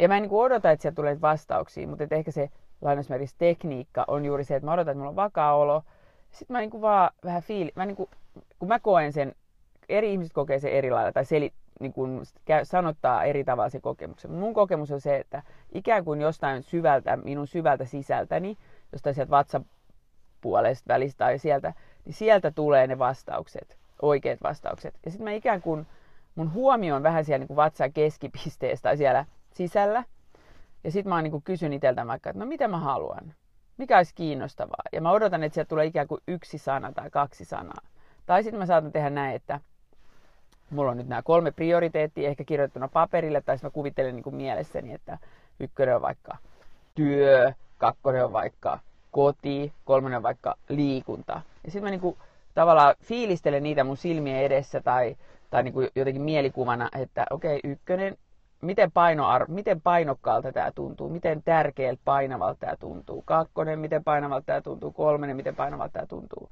ja 0.00 0.08
mä 0.08 0.16
en 0.16 0.22
niin 0.22 0.30
kuin 0.30 0.44
odota, 0.44 0.70
että 0.70 0.82
sieltä 0.82 0.96
tulee 0.96 1.20
vastauksia, 1.20 1.88
mutta 1.88 2.04
että 2.04 2.16
ehkä 2.16 2.30
se 2.30 2.50
lainausmerkissä 2.80 3.36
tekniikka 3.38 4.04
on 4.08 4.24
juuri 4.24 4.44
se, 4.44 4.56
että 4.56 4.66
mä 4.66 4.72
odotan, 4.72 4.92
että 4.92 4.98
mulla 4.98 5.10
on 5.10 5.16
vakaa 5.16 5.56
olo. 5.56 5.82
Sitten 6.30 6.54
mä 6.54 6.60
niin 6.60 6.70
kuin 6.70 6.80
vaan 6.80 7.10
vähän 7.24 7.42
fiili, 7.42 7.72
mä 7.76 7.86
niin 7.86 7.96
kuin, 7.96 8.10
kun 8.58 8.68
mä 8.68 8.78
koen 8.78 9.12
sen, 9.12 9.34
eri 9.88 10.12
ihmiset 10.12 10.32
kokee 10.32 10.58
sen 10.58 10.72
eri 10.72 10.90
lailla 10.90 11.12
tai 11.12 11.24
seli, 11.24 11.52
niin 11.80 11.92
kuin 11.92 12.20
sanottaa 12.62 13.24
eri 13.24 13.44
tavalla 13.44 13.70
se 13.70 13.80
kokemuksen. 13.80 14.30
Mun 14.30 14.54
kokemus 14.54 14.90
on 14.90 15.00
se, 15.00 15.16
että 15.16 15.42
ikään 15.72 16.04
kuin 16.04 16.20
jostain 16.20 16.62
syvältä, 16.62 17.16
minun 17.16 17.46
syvältä 17.46 17.84
sisältäni, 17.84 18.58
jostain 18.92 19.14
sieltä 19.14 19.30
vatsapuolesta 19.30 20.88
välistä 20.88 21.18
tai 21.18 21.38
sieltä, 21.38 21.74
niin 22.04 22.14
sieltä 22.14 22.50
tulee 22.50 22.86
ne 22.86 22.98
vastaukset 22.98 23.78
oikeat 24.02 24.38
vastaukset. 24.42 24.94
Ja 25.04 25.10
sitten 25.10 25.24
mä 25.24 25.32
ikään 25.32 25.62
kuin, 25.62 25.86
mun 26.34 26.52
huomio 26.52 26.96
on 26.96 27.02
vähän 27.02 27.24
siellä 27.24 27.46
niin 27.46 27.56
vatsan 27.56 27.92
keskipisteessä 27.92 28.82
tai 28.82 28.96
siellä 28.96 29.24
sisällä. 29.54 30.04
Ja 30.84 30.90
sitten 30.90 31.08
mä 31.08 31.22
niin 31.22 31.42
kysyn 31.42 31.72
itseltä 31.72 32.06
vaikka, 32.06 32.30
että 32.30 32.40
no 32.40 32.46
mitä 32.46 32.68
mä 32.68 32.78
haluan? 32.78 33.34
Mikä 33.76 33.96
olisi 33.96 34.14
kiinnostavaa? 34.14 34.82
Ja 34.92 35.00
mä 35.00 35.10
odotan, 35.10 35.42
että 35.42 35.54
sieltä 35.54 35.68
tulee 35.68 35.86
ikään 35.86 36.08
kuin 36.08 36.20
yksi 36.28 36.58
sana 36.58 36.92
tai 36.92 37.10
kaksi 37.10 37.44
sanaa. 37.44 37.86
Tai 38.26 38.42
sitten 38.42 38.58
mä 38.58 38.66
saatan 38.66 38.92
tehdä 38.92 39.10
näin, 39.10 39.36
että 39.36 39.60
mulla 40.70 40.90
on 40.90 40.96
nyt 40.96 41.08
nämä 41.08 41.22
kolme 41.22 41.50
prioriteettia 41.50 42.28
ehkä 42.28 42.44
kirjoittuna 42.44 42.88
paperille, 42.88 43.40
tai 43.40 43.58
mä 43.62 43.70
kuvittelen 43.70 44.14
niin 44.14 44.22
kuin 44.24 44.36
mielessäni, 44.36 44.92
että 44.92 45.18
ykkönen 45.60 45.96
on 45.96 46.02
vaikka 46.02 46.36
työ, 46.94 47.52
kakkonen 47.78 48.24
on 48.24 48.32
vaikka 48.32 48.78
koti, 49.10 49.72
kolmonen 49.84 50.16
on 50.16 50.22
vaikka 50.22 50.54
liikunta. 50.68 51.40
Ja 51.64 51.70
sitten 51.70 51.82
mä 51.84 51.90
niin 51.90 52.00
kuin 52.00 52.16
tavallaan 52.54 52.94
fiilistelen 53.02 53.62
niitä 53.62 53.84
mun 53.84 53.96
silmien 53.96 54.42
edessä 54.42 54.80
tai, 54.80 55.16
tai 55.50 55.62
niin 55.62 55.74
kuin 55.74 55.88
jotenkin 55.94 56.22
mielikuvana, 56.22 56.88
että 56.98 57.26
okei, 57.30 57.58
okay, 57.58 57.70
ykkönen, 57.70 58.16
miten, 58.60 58.90
painoar, 58.90 59.44
miten 59.48 59.80
painokkaalta 59.80 60.52
tämä 60.52 60.72
tuntuu, 60.72 61.08
miten 61.08 61.42
tärkeältä 61.42 62.00
painavalta 62.04 62.60
tämä 62.60 62.76
tuntuu. 62.76 63.22
Kakkonen, 63.22 63.78
miten 63.78 64.04
painavalta 64.04 64.46
tämä 64.46 64.60
tuntuu. 64.60 64.92
Kolmonen, 64.92 65.36
miten 65.36 65.56
painavalta 65.56 65.92
tämä 65.92 66.06
tuntuu. 66.06 66.48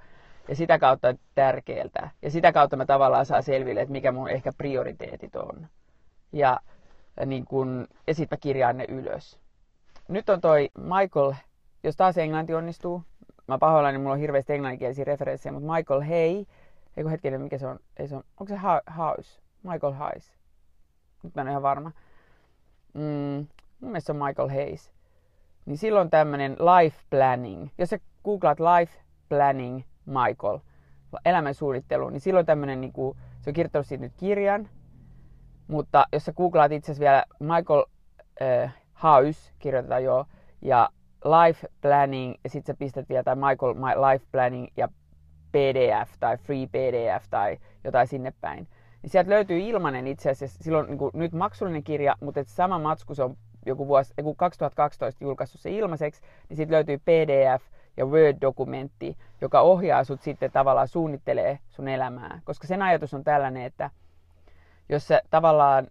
Ja 0.48 0.56
sitä 0.56 0.78
kautta 0.78 1.14
tärkeältä. 1.34 2.10
Ja 2.22 2.30
sitä 2.30 2.52
kautta 2.52 2.76
mä 2.76 2.86
tavallaan 2.86 3.26
saan 3.26 3.42
selville, 3.42 3.80
että 3.80 3.92
mikä 3.92 4.12
mun 4.12 4.30
ehkä 4.30 4.52
prioriteetit 4.58 5.36
on. 5.36 5.66
Ja, 6.32 6.60
niin 7.26 7.44
kun, 7.44 7.86
ja 8.06 8.14
sitten 8.14 8.36
mä 8.36 8.40
kirjaan 8.40 8.76
ne 8.76 8.84
ylös. 8.88 9.40
Nyt 10.08 10.28
on 10.28 10.40
toi 10.40 10.70
Michael, 10.78 11.34
jos 11.84 11.96
taas 11.96 12.18
englanti 12.18 12.54
onnistuu, 12.54 13.02
mä 13.48 13.58
pahoillani, 13.58 13.98
mulla 13.98 14.12
on 14.12 14.18
hirveästi 14.18 14.52
englanninkielisiä 14.52 15.04
referenssejä, 15.04 15.52
mutta 15.52 15.72
Michael 15.72 16.00
Hay, 16.00 16.44
eikö 16.96 17.10
hetkinen, 17.10 17.40
mikä 17.40 17.58
se 17.58 17.66
on, 17.66 17.78
ei 17.96 18.08
se 18.08 18.16
on, 18.16 18.22
onko 18.40 18.54
se 18.54 18.60
House? 18.96 19.40
Michael 19.62 19.92
Hayes. 19.92 20.32
Nyt 21.22 21.34
mä 21.34 21.40
en 21.40 21.46
ole 21.46 21.50
ihan 21.50 21.62
varma. 21.62 21.92
Mm, 22.94 23.46
mun 23.80 23.90
mielestä 23.90 24.06
se 24.06 24.12
on 24.12 24.26
Michael 24.26 24.48
Hayes. 24.48 24.92
Niin 25.66 25.78
silloin 25.78 26.10
tämmönen 26.10 26.52
life 26.52 26.96
planning. 27.10 27.68
Jos 27.78 27.90
sä 27.90 27.98
googlaat 28.24 28.58
life 28.60 28.92
planning 29.28 29.82
Michael, 30.06 30.58
elämän 31.24 31.54
suunnittelu, 31.54 32.10
niin 32.10 32.20
silloin 32.20 32.46
tämmönen, 32.46 32.80
niin 32.80 32.92
kuin, 32.92 33.18
se 33.40 33.50
on 33.50 33.54
kirjoittanut 33.54 33.86
siitä 33.86 34.04
nyt 34.04 34.12
kirjan, 34.16 34.68
mutta 35.68 36.06
jos 36.12 36.24
sä 36.24 36.32
googlaat 36.32 36.72
itse 36.72 36.92
asiassa 36.92 37.00
vielä 37.00 37.24
Michael 37.40 37.84
äh, 38.42 38.74
House, 39.02 39.52
kirjoitetaan 39.58 40.04
jo, 40.04 40.26
ja 40.62 40.88
life 41.24 41.68
planning 41.80 42.34
ja 42.44 42.50
sitten 42.50 42.74
sä 42.74 42.78
pistät 42.78 43.08
vielä 43.08 43.22
tai 43.22 43.36
Michael 43.36 43.74
My 43.74 44.10
Life 44.10 44.26
Planning 44.32 44.66
ja 44.76 44.88
PDF 45.52 46.12
tai 46.20 46.36
Free 46.36 46.66
PDF 46.66 47.26
tai 47.30 47.58
jotain 47.84 48.06
sinne 48.06 48.32
päin. 48.40 48.68
Niin 49.02 49.10
sieltä 49.10 49.30
löytyy 49.30 49.58
ilmanen 49.58 50.06
itse 50.06 50.30
asiassa, 50.30 50.64
silloin 50.64 50.86
niin 50.86 50.98
kuin, 50.98 51.10
nyt 51.14 51.32
maksullinen 51.32 51.84
kirja, 51.84 52.16
mutta 52.20 52.40
et 52.40 52.48
sama 52.48 52.78
matsku 52.78 53.14
se 53.14 53.22
on 53.22 53.36
joku 53.66 53.88
vuosi, 53.88 54.14
joku 54.18 54.34
2012 54.34 55.24
julkaissut 55.24 55.60
se 55.60 55.70
ilmaiseksi, 55.70 56.22
niin 56.48 56.56
sitten 56.56 56.74
löytyy 56.74 56.98
PDF 56.98 57.64
ja 57.96 58.06
Word-dokumentti, 58.06 59.16
joka 59.40 59.60
ohjaa 59.60 60.04
sut 60.04 60.22
sitten 60.22 60.52
tavallaan 60.52 60.88
suunnittelee 60.88 61.58
sun 61.68 61.88
elämää. 61.88 62.40
Koska 62.44 62.66
sen 62.66 62.82
ajatus 62.82 63.14
on 63.14 63.24
tällainen, 63.24 63.62
että 63.62 63.90
jos 64.88 65.08
sä 65.08 65.22
tavallaan, 65.30 65.86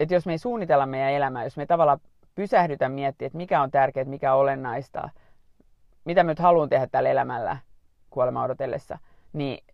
että 0.00 0.14
jos 0.14 0.26
me 0.26 0.32
ei 0.32 0.38
suunnitella 0.38 0.86
meidän 0.86 1.12
elämää, 1.12 1.44
jos 1.44 1.56
me 1.56 1.66
tavallaan 1.66 2.00
pysähdytä 2.34 2.88
miettiä, 2.88 3.26
että 3.26 3.36
mikä 3.36 3.62
on 3.62 3.70
tärkeää, 3.70 4.04
mikä 4.04 4.34
on 4.34 4.40
olennaista, 4.40 5.08
mitä 6.04 6.24
mä 6.24 6.30
nyt 6.30 6.38
haluan 6.38 6.68
tehdä 6.68 6.86
tällä 6.86 7.08
elämällä 7.08 7.56
kuolema 8.10 8.42
odotellessa, 8.42 8.98
niin 9.32 9.64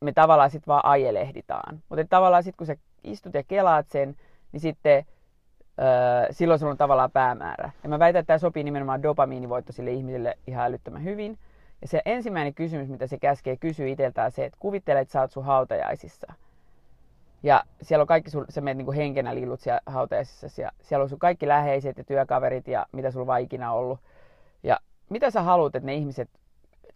me 0.00 0.12
tavallaan 0.12 0.50
sitten 0.50 0.66
vaan 0.72 0.84
ajelehditaan. 0.84 1.82
Mutta 1.88 2.04
tavallaan 2.08 2.42
sitten 2.42 2.56
kun 2.58 2.66
sä 2.66 2.76
istut 3.04 3.34
ja 3.34 3.42
kelaat 3.42 3.88
sen, 3.88 4.16
niin 4.52 4.60
sitten 4.60 5.04
silloin 6.30 6.58
sulla 6.58 6.72
on 6.72 6.78
tavallaan 6.78 7.10
päämäärä. 7.10 7.70
Ja 7.82 7.88
mä 7.88 7.98
väitän, 7.98 8.20
että 8.20 8.26
tämä 8.26 8.38
sopii 8.38 8.64
nimenomaan 8.64 9.02
dopamiinivoittoisille 9.02 9.90
ihmisille 9.90 10.38
ihan 10.46 10.66
älyttömän 10.66 11.04
hyvin. 11.04 11.38
Ja 11.82 11.88
se 11.88 12.02
ensimmäinen 12.04 12.54
kysymys, 12.54 12.88
mitä 12.88 13.06
se 13.06 13.18
käskee 13.18 13.56
kysyä 13.56 13.86
itseltään, 13.86 14.30
se, 14.30 14.44
että 14.44 14.56
kuvittele, 14.60 15.00
että 15.00 15.12
sä 15.12 15.20
oot 15.20 15.30
sun 15.30 15.44
hautajaisissa– 15.44 16.32
ja 17.44 17.64
siellä 17.82 18.02
on 18.02 18.06
kaikki, 18.06 18.30
sun, 18.30 18.44
sä 18.48 18.60
menet 18.60 18.86
niin 18.86 18.96
henkenä 18.96 19.34
lillut 19.34 19.60
siellä 19.60 19.80
hautajaisissa 19.86 20.62
ja 20.62 20.70
siellä 20.82 21.02
on 21.02 21.08
sun 21.08 21.18
kaikki 21.18 21.48
läheiset 21.48 21.98
ja 21.98 22.04
työkaverit 22.04 22.68
ja 22.68 22.86
mitä 22.92 23.10
sulla 23.10 23.26
vaan 23.26 23.40
ikinä 23.40 23.72
ollut. 23.72 24.00
Ja 24.62 24.78
mitä 25.10 25.30
sä 25.30 25.42
haluat, 25.42 25.74
että 25.74 25.86
ne 25.86 25.94
ihmiset 25.94 26.30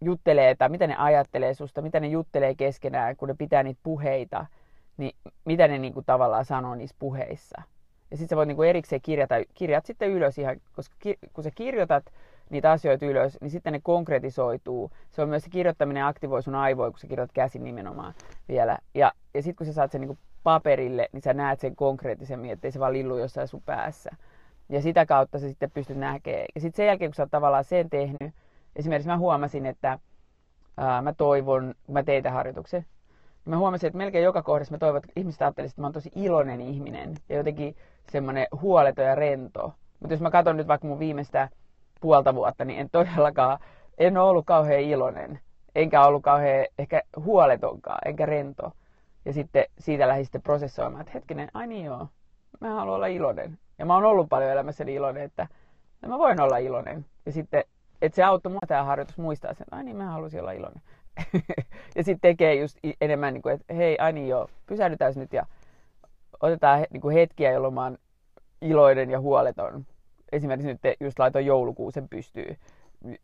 juttelee 0.01 0.55
tai 0.55 0.69
mitä 0.69 0.87
ne 0.87 0.97
ajattelee 0.97 1.55
susta, 1.55 1.83
mitä 1.83 2.01
ne 2.01 2.09
juttelee 2.09 2.55
keskenään, 2.55 3.17
kun 3.17 3.29
ne 3.29 3.35
pitää 3.35 3.63
niitä 3.63 3.81
puheita, 3.83 4.47
niin 4.97 5.17
mitä 5.45 5.69
ne 5.69 5.79
niin 5.79 5.95
kuin 5.95 6.07
tavallaan 6.07 6.45
sanoo 6.45 6.75
niissä 6.75 6.97
puheissa. 6.99 7.63
Ja 8.11 8.17
sitten 8.17 8.29
sä 8.29 8.37
voit 8.37 8.49
niin 8.49 8.57
kuin 8.57 8.69
erikseen 8.69 9.01
kirjata, 9.03 9.35
kirjat 9.55 9.87
sitten 9.87 10.11
ylös 10.11 10.39
ihan, 10.39 10.57
koska 10.73 10.97
ki, 10.99 11.19
kun 11.33 11.45
sä 11.45 11.51
kirjoitat, 11.51 12.05
niitä 12.51 12.71
asioita 12.71 13.07
ylös, 13.07 13.39
niin 13.41 13.51
sitten 13.51 13.73
ne 13.73 13.81
konkretisoituu. 13.83 14.91
Se 15.11 15.23
on 15.23 15.29
myös 15.29 15.43
se 15.43 15.51
kirjoittaminen 15.51 16.05
aktivoi 16.05 16.43
sun 16.43 16.55
aivoja, 16.55 16.91
kun 16.91 16.99
sä 16.99 17.07
kirjoitat 17.07 17.35
käsin 17.35 17.65
nimenomaan 17.65 18.15
vielä. 18.49 18.79
Ja, 18.95 19.13
ja 19.35 19.43
sitten 19.43 19.57
kun 19.57 19.67
sä 19.67 19.73
saat 19.73 19.93
sen 19.93 20.01
niin 20.01 20.19
paperille, 20.43 21.09
niin 21.13 21.23
sä 21.23 21.35
näet 21.35 21.61
sen 21.61 21.77
konkreettisemmin, 21.77 22.51
ettei 22.51 22.73
se 22.73 22.81
vaan 22.81 22.93
lillu 22.93 23.19
jossain 23.19 23.49
sun 23.49 23.63
päässä. 23.67 24.11
Ja 24.69 24.83
sitä 24.83 25.07
kautta 25.07 25.39
sä 25.39 25.49
sitten 25.49 25.71
pystyt 25.71 25.97
näkemään. 25.97 26.47
Ja 26.55 26.61
sitten 26.61 26.77
sen 26.77 26.87
jälkeen, 26.87 27.11
kun 27.11 27.15
sä 27.15 27.23
oot 27.23 27.31
tavallaan 27.31 27.65
sen 27.65 27.91
tehnyt, 27.91 28.35
esimerkiksi 28.77 29.09
mä 29.09 29.19
huomasin, 29.19 29.67
että 29.67 29.99
ää, 30.77 31.03
mä 31.03 31.13
toivon, 31.13 31.75
kun 31.87 31.93
mä 31.93 32.03
tein 32.03 32.23
tämän 32.23 32.37
harjoituksen, 32.37 32.81
niin 32.81 33.51
mä 33.51 33.59
huomasin, 33.59 33.87
että 33.87 33.99
melkein 33.99 34.25
joka 34.25 34.43
kohdassa 34.43 34.75
mä 34.75 34.79
toivon, 34.79 34.97
että 34.97 35.13
ihmiset 35.17 35.43
ajattelisivat, 35.43 35.75
että 35.75 35.83
mä 35.83 35.87
oon 35.87 35.93
tosi 35.93 36.11
iloinen 36.15 36.61
ihminen 36.61 37.15
ja 37.29 37.37
jotenkin 37.37 37.77
semmoinen 38.11 38.47
huoleton 38.61 39.05
ja 39.05 39.15
rento. 39.15 39.73
Mutta 40.01 40.15
jos 40.15 40.21
mä 40.21 40.31
katson 40.31 40.57
nyt 40.57 40.69
vaikka 40.69 40.87
mun 40.87 40.99
viimeistä 40.99 41.49
puolta 42.01 42.35
vuotta, 42.35 42.65
niin 42.65 42.81
en 42.81 42.91
todellakaan, 42.91 43.59
en 43.99 44.17
ole 44.17 44.31
ollut 44.31 44.47
kauhean 44.47 44.81
iloinen, 44.81 45.41
enkä 45.75 46.05
ollut 46.05 46.23
kauhean 46.23 46.67
ehkä 46.79 47.03
huoletonkaan, 47.17 47.99
enkä 48.05 48.27
rento. 48.27 48.73
Ja 49.25 49.33
sitten 49.33 49.65
siitä 49.79 50.09
lähdin 50.09 50.25
sitten 50.25 50.43
prosessoimaan, 50.43 51.01
että 51.01 51.13
hetkinen, 51.15 51.49
ai 51.55 51.67
niin 51.67 51.85
joo, 51.85 52.09
mä 52.61 52.75
haluan 52.75 52.97
olla 52.97 53.07
iloinen. 53.07 53.59
Ja 53.79 53.87
mä 53.87 53.95
oon 53.95 54.05
ollut 54.05 54.29
paljon 54.29 54.51
elämässäni 54.51 54.95
iloinen, 54.95 55.23
että 55.23 55.47
mä 56.07 56.19
voin 56.19 56.41
olla 56.41 56.57
iloinen. 56.57 57.07
Ja 57.27 57.33
sitten, 57.33 57.65
että 58.03 58.17
se 58.17 58.23
auttoi 58.23 58.53
mua 58.53 58.61
tämä 58.69 58.85
harjoitus 58.85 59.19
muistaa 59.19 59.55
sen, 59.55 59.67
ai 59.71 59.85
niin, 59.85 59.97
mä 59.97 60.11
haluaisin 60.11 60.41
olla 60.41 60.53
iloinen. 60.53 60.83
ja 61.97 62.05
sitten 62.05 62.21
tekee 62.21 62.55
just 62.55 62.79
enemmän, 63.01 63.35
niin 63.35 63.43
kuin, 63.43 63.55
että 63.55 63.75
hei, 63.75 63.99
ai 63.99 64.13
niin 64.13 64.29
joo, 64.29 64.49
pysähdytään 64.67 65.13
nyt 65.17 65.33
ja 65.33 65.47
otetaan 66.41 66.87
niin 66.91 67.01
kuin 67.01 67.15
hetkiä, 67.15 67.53
jolloin 67.53 67.75
mä 67.75 67.83
oon 67.83 67.99
iloinen 68.63 69.11
ja 69.11 69.21
huoleton. 69.21 69.87
Esimerkiksi 70.33 70.69
nyt 70.69 70.97
just 71.01 71.19
laitoin 71.19 71.47
joulukuusen 71.47 72.09
pystyy 72.09 72.57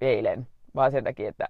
eilen, 0.01 0.47
vaan 0.75 0.91
sen 0.93 1.05
takia, 1.05 1.29
että 1.29 1.49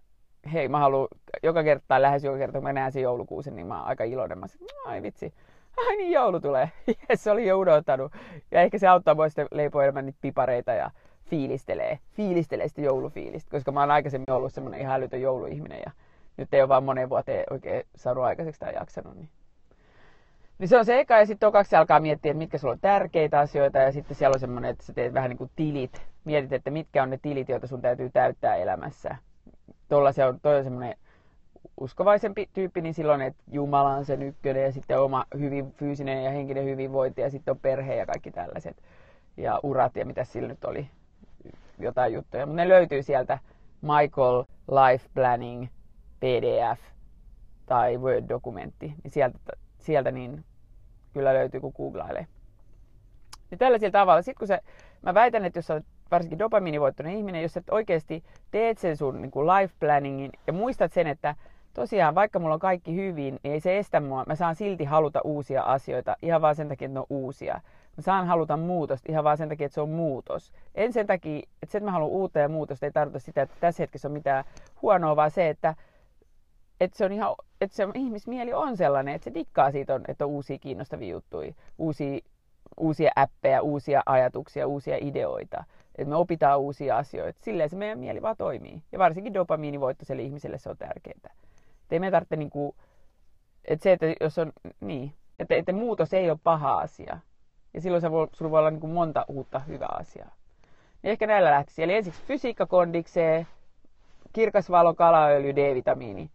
hei, 0.52 0.68
mä 0.68 0.78
haluan 0.78 1.08
joka 1.42 1.62
kerta, 1.62 2.02
lähes 2.02 2.24
joka 2.24 2.38
kerta, 2.38 2.58
kun 2.58 2.62
mä 2.62 2.72
näen 2.72 2.92
sen 2.92 3.02
joulukuusen, 3.02 3.56
niin 3.56 3.66
mä 3.66 3.78
oon 3.78 3.88
aika 3.88 4.04
iloinen. 4.04 4.38
Mä 4.38 4.46
sanoin, 4.46 4.70
ai 4.84 5.02
vitsi, 5.02 5.34
ai 5.76 5.96
niin 5.96 6.12
joulu 6.12 6.40
tulee. 6.40 6.70
Jes, 7.08 7.24
se 7.24 7.30
oli 7.30 7.46
jo 7.46 7.58
unohtanut. 7.58 8.12
Ja 8.50 8.60
ehkä 8.60 8.78
se 8.78 8.88
auttaa 8.88 9.14
mua 9.14 9.28
sitten 9.28 9.48
leipoa 9.50 9.82
enemmän 9.82 10.06
niitä 10.06 10.18
pipareita 10.20 10.72
ja 10.72 10.90
fiilistelee, 11.24 11.98
fiilistelee 12.10 12.68
sitä 12.68 12.80
joulufiilistä, 12.80 13.50
koska 13.50 13.72
mä 13.72 13.80
oon 13.80 13.90
aikaisemmin 13.90 14.30
ollut 14.30 14.52
semmoinen 14.52 14.80
ihan 14.80 14.94
älytön 14.94 15.20
jouluihminen 15.20 15.80
ja 15.86 15.92
nyt 16.36 16.54
ei 16.54 16.62
ole 16.62 16.68
vaan 16.68 16.84
moneen 16.84 17.08
vuoteen 17.08 17.44
oikein 17.50 17.82
saanut 17.96 18.24
aikaiseksi 18.24 18.60
tai 18.60 18.74
jaksanut. 18.74 19.14
Niin. 19.14 19.28
Niin 20.58 20.68
se 20.68 20.78
on 20.78 20.84
se 20.84 21.00
eka 21.00 21.18
ja 21.18 21.26
sitten 21.26 21.46
tokaksi 21.46 21.76
alkaa 21.76 22.00
miettiä, 22.00 22.30
että 22.30 22.38
mitkä 22.38 22.58
sulla 22.58 22.72
on 22.72 22.80
tärkeitä 22.80 23.40
asioita 23.40 23.78
ja 23.78 23.92
sitten 23.92 24.16
siellä 24.16 24.34
on 24.34 24.40
semmoinen, 24.40 24.70
että 24.70 24.84
sä 24.84 24.92
teet 24.92 25.14
vähän 25.14 25.30
niin 25.30 25.38
kuin 25.38 25.50
tilit. 25.56 26.02
Mietit, 26.24 26.52
että 26.52 26.70
mitkä 26.70 27.02
on 27.02 27.10
ne 27.10 27.18
tilit, 27.22 27.48
joita 27.48 27.66
sun 27.66 27.82
täytyy 27.82 28.10
täyttää 28.10 28.56
elämässä. 28.56 29.16
Tuolla 29.88 30.12
se 30.12 30.24
on, 30.24 30.40
toi 30.40 30.58
on 30.58 30.64
semmoinen 30.64 30.96
uskovaisempi 31.80 32.48
tyyppi, 32.52 32.80
niin 32.80 32.94
silloin, 32.94 33.20
että 33.20 33.42
Jumala 33.50 33.94
on 33.94 34.04
sen 34.04 34.22
ykkönen 34.22 34.62
ja 34.62 34.72
sitten 34.72 35.00
oma 35.00 35.24
hyvin 35.38 35.72
fyysinen 35.72 36.24
ja 36.24 36.30
henkinen 36.30 36.64
hyvinvointi 36.64 37.20
ja 37.20 37.30
sitten 37.30 37.52
on 37.52 37.58
perhe 37.58 37.94
ja 37.96 38.06
kaikki 38.06 38.30
tällaiset. 38.30 38.76
Ja 39.36 39.60
urat 39.62 39.96
ja 39.96 40.06
mitä 40.06 40.24
sillä 40.24 40.48
nyt 40.48 40.64
oli, 40.64 40.88
jotain 41.78 42.12
juttuja. 42.12 42.46
Mutta 42.46 42.62
ne 42.62 42.68
löytyy 42.68 43.02
sieltä 43.02 43.38
Michael 43.82 44.44
Life 44.70 45.08
Planning 45.14 45.66
PDF 46.20 46.80
tai 47.66 47.96
Word-dokumentti. 47.96 48.94
Niin 49.02 49.10
sieltä, 49.10 49.38
sieltä 49.84 50.10
niin 50.10 50.44
kyllä 51.12 51.34
löytyy, 51.34 51.60
kun 51.60 51.72
googlailee. 51.76 52.26
Niin 53.50 53.58
tällaisella 53.58 53.92
tavalla. 53.92 54.22
Sitten 54.22 54.38
kun 54.38 54.48
se, 54.48 54.60
mä 55.02 55.14
väitän, 55.14 55.44
että 55.44 55.58
jos 55.58 55.66
sä 55.66 55.74
olet 55.74 55.84
varsinkin 56.10 56.38
dopamiinivoittoinen 56.38 57.16
ihminen, 57.16 57.42
jos 57.42 57.56
et 57.56 57.70
oikeasti 57.70 58.24
teet 58.50 58.78
sen 58.78 58.96
sun 58.96 59.22
niin 59.22 59.30
kuin 59.30 59.46
life 59.46 59.74
planningin 59.80 60.32
ja 60.46 60.52
muistat 60.52 60.92
sen, 60.92 61.06
että 61.06 61.34
tosiaan 61.74 62.14
vaikka 62.14 62.38
mulla 62.38 62.54
on 62.54 62.60
kaikki 62.60 62.96
hyvin, 62.96 63.38
niin 63.42 63.52
ei 63.52 63.60
se 63.60 63.78
estä 63.78 64.00
mua. 64.00 64.24
Mä 64.26 64.34
saan 64.34 64.54
silti 64.54 64.84
haluta 64.84 65.20
uusia 65.24 65.62
asioita 65.62 66.16
ihan 66.22 66.42
vaan 66.42 66.54
sen 66.54 66.68
takia, 66.68 66.86
että 66.86 66.94
ne 66.94 67.00
on 67.00 67.06
uusia. 67.10 67.60
Mä 67.96 68.02
saan 68.02 68.26
haluta 68.26 68.56
muutosta 68.56 69.12
ihan 69.12 69.24
vaan 69.24 69.36
sen 69.36 69.48
takia, 69.48 69.66
että 69.66 69.74
se 69.74 69.80
on 69.80 69.88
muutos. 69.88 70.52
En 70.74 70.92
sen 70.92 71.06
takia, 71.06 71.38
että 71.38 71.72
se, 71.72 71.78
että 71.78 71.84
mä 71.84 71.92
haluan 71.92 72.10
uutta 72.10 72.38
ja 72.38 72.48
muutosta, 72.48 72.86
ei 72.86 72.92
tarkoita 72.92 73.18
sitä, 73.18 73.42
että 73.42 73.56
tässä 73.60 73.82
hetkessä 73.82 74.08
on 74.08 74.12
mitään 74.12 74.44
huonoa, 74.82 75.16
vaan 75.16 75.30
se, 75.30 75.48
että, 75.48 75.74
että, 76.80 76.96
se 76.96 77.04
on 77.04 77.12
ihan, 77.12 77.34
että 77.60 77.76
se 77.76 77.88
ihmismieli 77.94 78.52
on 78.52 78.76
sellainen, 78.76 79.14
että 79.14 79.24
se 79.24 79.34
dikkaa 79.34 79.70
siitä, 79.70 79.94
on, 79.94 80.04
että 80.08 80.24
on 80.24 80.30
uusia 80.30 80.58
kiinnostavia 80.58 81.12
juttuja, 81.12 81.52
uusia, 81.78 82.18
uusia 82.76 83.12
appeja, 83.16 83.62
uusia 83.62 84.02
ajatuksia, 84.06 84.66
uusia 84.66 84.96
ideoita. 85.00 85.64
Että 85.98 86.10
me 86.10 86.16
opitaan 86.16 86.60
uusia 86.60 86.96
asioita. 86.96 87.40
Silleen 87.42 87.70
se 87.70 87.76
meidän 87.76 87.98
mieli 87.98 88.22
vaan 88.22 88.36
toimii. 88.36 88.82
Ja 88.92 88.98
varsinkin 88.98 89.34
dopamiinivoittoiselle 89.34 90.22
ihmiselle 90.22 90.58
se 90.58 90.70
on 90.70 90.76
tärkeää. 90.76 91.34
Ei 91.90 92.00
me 92.00 92.10
tarvitse 92.10 92.36
niinku, 92.36 92.76
että 93.64 93.82
se, 93.82 93.92
että 93.92 94.06
jos 94.20 94.38
on, 94.38 94.52
niin, 94.80 95.12
että, 95.38 95.54
että 95.54 95.72
muutos 95.72 96.14
ei 96.14 96.30
ole 96.30 96.38
paha 96.44 96.78
asia. 96.78 97.18
Ja 97.74 97.80
silloin 97.80 98.00
se 98.00 98.10
voi, 98.10 98.28
sulla 98.32 98.50
voi 98.50 98.58
olla 98.58 98.70
niinku 98.70 98.86
monta 98.86 99.24
uutta 99.28 99.58
hyvää 99.58 99.96
asiaa. 100.00 100.34
Niin 101.02 101.10
ehkä 101.10 101.26
näillä 101.26 101.50
lähtisi. 101.50 101.82
Eli 101.82 101.94
ensiksi 101.94 102.22
fysiikka 102.22 102.66
kondikseen, 102.66 103.46
kirkas 104.32 104.70
valo, 104.70 104.94
kalaöljy, 104.94 105.56
D-vitamiini. 105.56 106.30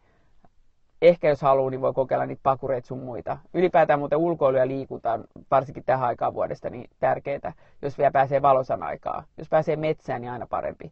Ehkä 1.01 1.29
jos 1.29 1.41
haluaa, 1.41 1.69
niin 1.69 1.81
voi 1.81 1.93
kokeilla 1.93 2.25
niitä 2.25 2.39
pakureita 2.43 2.87
sun 2.87 2.99
muita. 2.99 3.37
Ylipäätään 3.53 3.99
muuten 3.99 4.17
ulkoilu 4.17 4.57
ja 4.57 4.67
liikunta 4.67 5.19
varsinkin 5.51 5.83
tähän 5.83 6.07
aikaan 6.07 6.33
vuodesta, 6.33 6.69
niin 6.69 6.89
tärkeää, 6.99 7.53
jos 7.81 7.97
vielä 7.97 8.11
pääsee 8.11 8.41
valosan 8.41 8.83
aikaa. 8.83 9.23
Jos 9.37 9.49
pääsee 9.49 9.75
metsään, 9.75 10.21
niin 10.21 10.31
aina 10.31 10.47
parempi. 10.47 10.91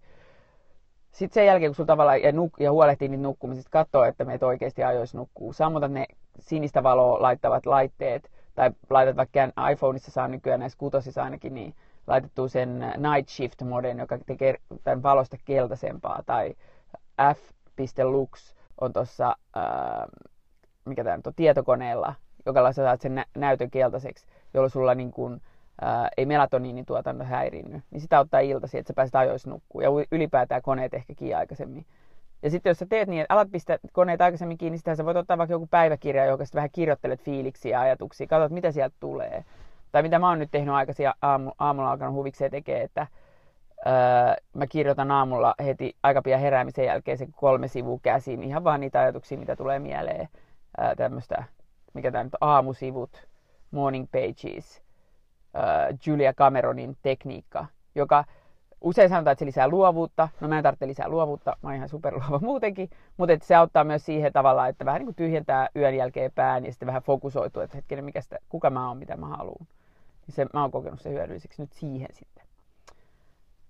Sitten 1.12 1.34
sen 1.34 1.46
jälkeen, 1.46 1.70
kun 1.70 1.76
sulla 1.76 1.88
tavallaan 1.88 2.22
ja, 2.22 2.32
nuk- 2.32 2.60
ja 2.64 2.72
huolehtii 2.72 3.08
niitä 3.08 3.24
nukkumisista, 3.24 3.70
katsoo, 3.70 4.04
että 4.04 4.26
meet 4.26 4.44
oikeasti 4.44 4.84
ajoissa 4.84 5.18
nukkuu. 5.18 5.54
Sammutat 5.54 5.92
ne 5.92 6.06
sinistä 6.40 6.84
valoa 6.84 7.22
laittavat 7.22 7.66
laitteet, 7.66 8.32
tai 8.56 8.72
laitat 8.90 9.16
vaikka 9.16 9.40
iPhoneissa 9.72 10.12
saa 10.12 10.28
nykyään 10.28 10.60
näissä 10.60 10.78
kutosissa 10.78 11.24
ainakin, 11.24 11.54
niin 11.54 11.74
laitettu 12.08 12.48
sen 12.48 12.80
night 12.80 13.30
shift 13.30 13.62
moden, 13.62 14.00
joka 14.00 14.18
tekee 14.26 14.56
tämän 14.84 15.04
valosta 15.04 15.38
keltaisempaa, 15.46 16.24
tai 16.26 16.56
f.lux 17.34 18.57
on 18.82 18.94
tuossa, 18.94 19.36
mikä 20.86 21.04
tämä 21.04 21.20
on, 21.26 21.34
tietokoneella, 21.36 22.14
joka 22.46 22.72
saat 22.72 23.02
sen 23.02 23.16
nä- 23.16 23.26
näytön 23.38 23.72
keltaiseksi, 23.72 24.28
jolloin 24.54 24.72
sulla 24.72 24.96
niin 24.96 25.12
kuin, 25.12 25.42
ää, 25.82 26.10
ei 26.18 26.26
melatoniinituotanto 26.26 27.24
häirinny, 27.24 27.82
niin 27.92 28.02
sitä 28.02 28.20
ottaa 28.20 28.40
iltasi, 28.40 28.78
että 28.78 28.88
sä 28.88 28.94
pääset 28.94 29.16
ajoissa 29.16 29.50
nukkuu. 29.50 29.82
Ja 29.82 29.90
ylipäätään 30.12 30.62
koneet 30.62 30.94
ehkä 30.94 31.14
kiinni 31.16 31.34
aikaisemmin. 31.34 31.86
Ja 32.44 32.50
sitten 32.50 32.70
jos 32.70 32.80
sä 32.80 32.86
teet 32.90 33.10
niin, 33.10 33.22
että 33.22 33.34
alat 33.34 33.52
pistää 33.52 33.78
koneet 33.92 34.22
aikaisemmin 34.22 34.58
kiinni, 34.58 34.80
niin 34.86 34.96
sä 34.96 35.06
voit 35.06 35.18
ottaa 35.18 35.38
vaikka 35.38 35.54
joku 35.54 35.68
päiväkirja, 35.68 36.26
joka 36.26 36.46
sitten 36.46 36.60
vähän 36.60 36.70
kirjoittelet 36.72 37.22
fiiliksiä 37.22 37.72
ja 37.72 37.82
ajatuksia, 37.82 38.28
katsot 38.28 38.52
mitä 38.52 38.72
sieltä 38.72 38.96
tulee. 39.00 39.44
Tai 39.92 40.04
mitä 40.04 40.20
mä 40.20 40.30
oon 40.30 40.40
nyt 40.40 40.52
tehnyt 40.52 40.76
aikaisin 40.76 41.12
aamu, 41.22 41.52
aamulla 41.60 41.92
alkanut 41.92 42.16
huvikseen 42.16 42.52
tekee, 42.52 42.84
että 42.84 43.08
mä 44.54 44.68
kirjoitan 44.68 45.12
aamulla 45.12 45.56
heti 45.66 45.96
aika 46.04 46.22
pian 46.22 46.40
heräämisen 46.40 46.86
jälkeen 46.86 47.18
se 47.18 47.28
kolme 47.36 47.68
sivua 47.68 48.00
käsin, 48.02 48.44
ihan 48.44 48.64
vaan 48.64 48.80
niitä 48.80 49.00
ajatuksia, 49.00 49.38
mitä 49.38 49.56
tulee 49.56 49.80
mieleen. 49.80 50.30
Öö, 50.82 50.96
tämmöistä, 50.96 51.44
mikä 51.94 52.12
tämä 52.12 52.24
nyt 52.24 52.36
aamusivut, 52.42 53.28
morning 53.72 54.08
pages, 54.12 54.82
äh, 55.56 55.98
Julia 56.06 56.34
Cameronin 56.34 56.98
tekniikka, 57.02 57.66
joka 57.96 58.26
usein 58.82 59.10
sanotaan, 59.10 59.32
että 59.32 59.40
se 59.40 59.46
lisää 59.46 59.68
luovuutta. 59.68 60.30
No 60.42 60.48
mä 60.48 60.58
en 60.58 60.64
tarvitse 60.64 60.88
lisää 60.88 61.10
luovuutta, 61.10 61.58
mä 61.62 61.70
oon 61.70 61.76
ihan 61.76 61.90
superluova 61.90 62.40
muutenkin, 62.48 62.90
mutta 63.18 63.36
se 63.42 63.56
auttaa 63.56 63.84
myös 63.84 64.06
siihen 64.06 64.34
tavalla, 64.34 64.68
että 64.68 64.86
vähän 64.86 65.00
niin 65.00 65.06
kuin 65.06 65.16
tyhjentää 65.16 65.70
yön 65.76 65.96
jälkeen 65.96 66.32
pään 66.36 66.66
ja 66.66 66.72
sitten 66.72 66.88
vähän 66.88 67.02
fokusoituu, 67.02 67.62
että 67.62 67.78
hetkinen, 67.78 68.06
mikä 68.06 68.22
sitä, 68.22 68.38
kuka 68.50 68.70
mä 68.70 68.88
oon, 68.88 68.98
mitä 68.98 69.18
mä 69.18 69.28
haluan. 69.28 69.68
Se, 70.30 70.46
mä 70.54 70.62
oon 70.62 70.72
kokenut 70.72 71.02
sen 71.02 71.12
hyödylliseksi 71.12 71.62
nyt 71.62 71.74
siihen 71.74 72.10
sitten. 72.14 72.37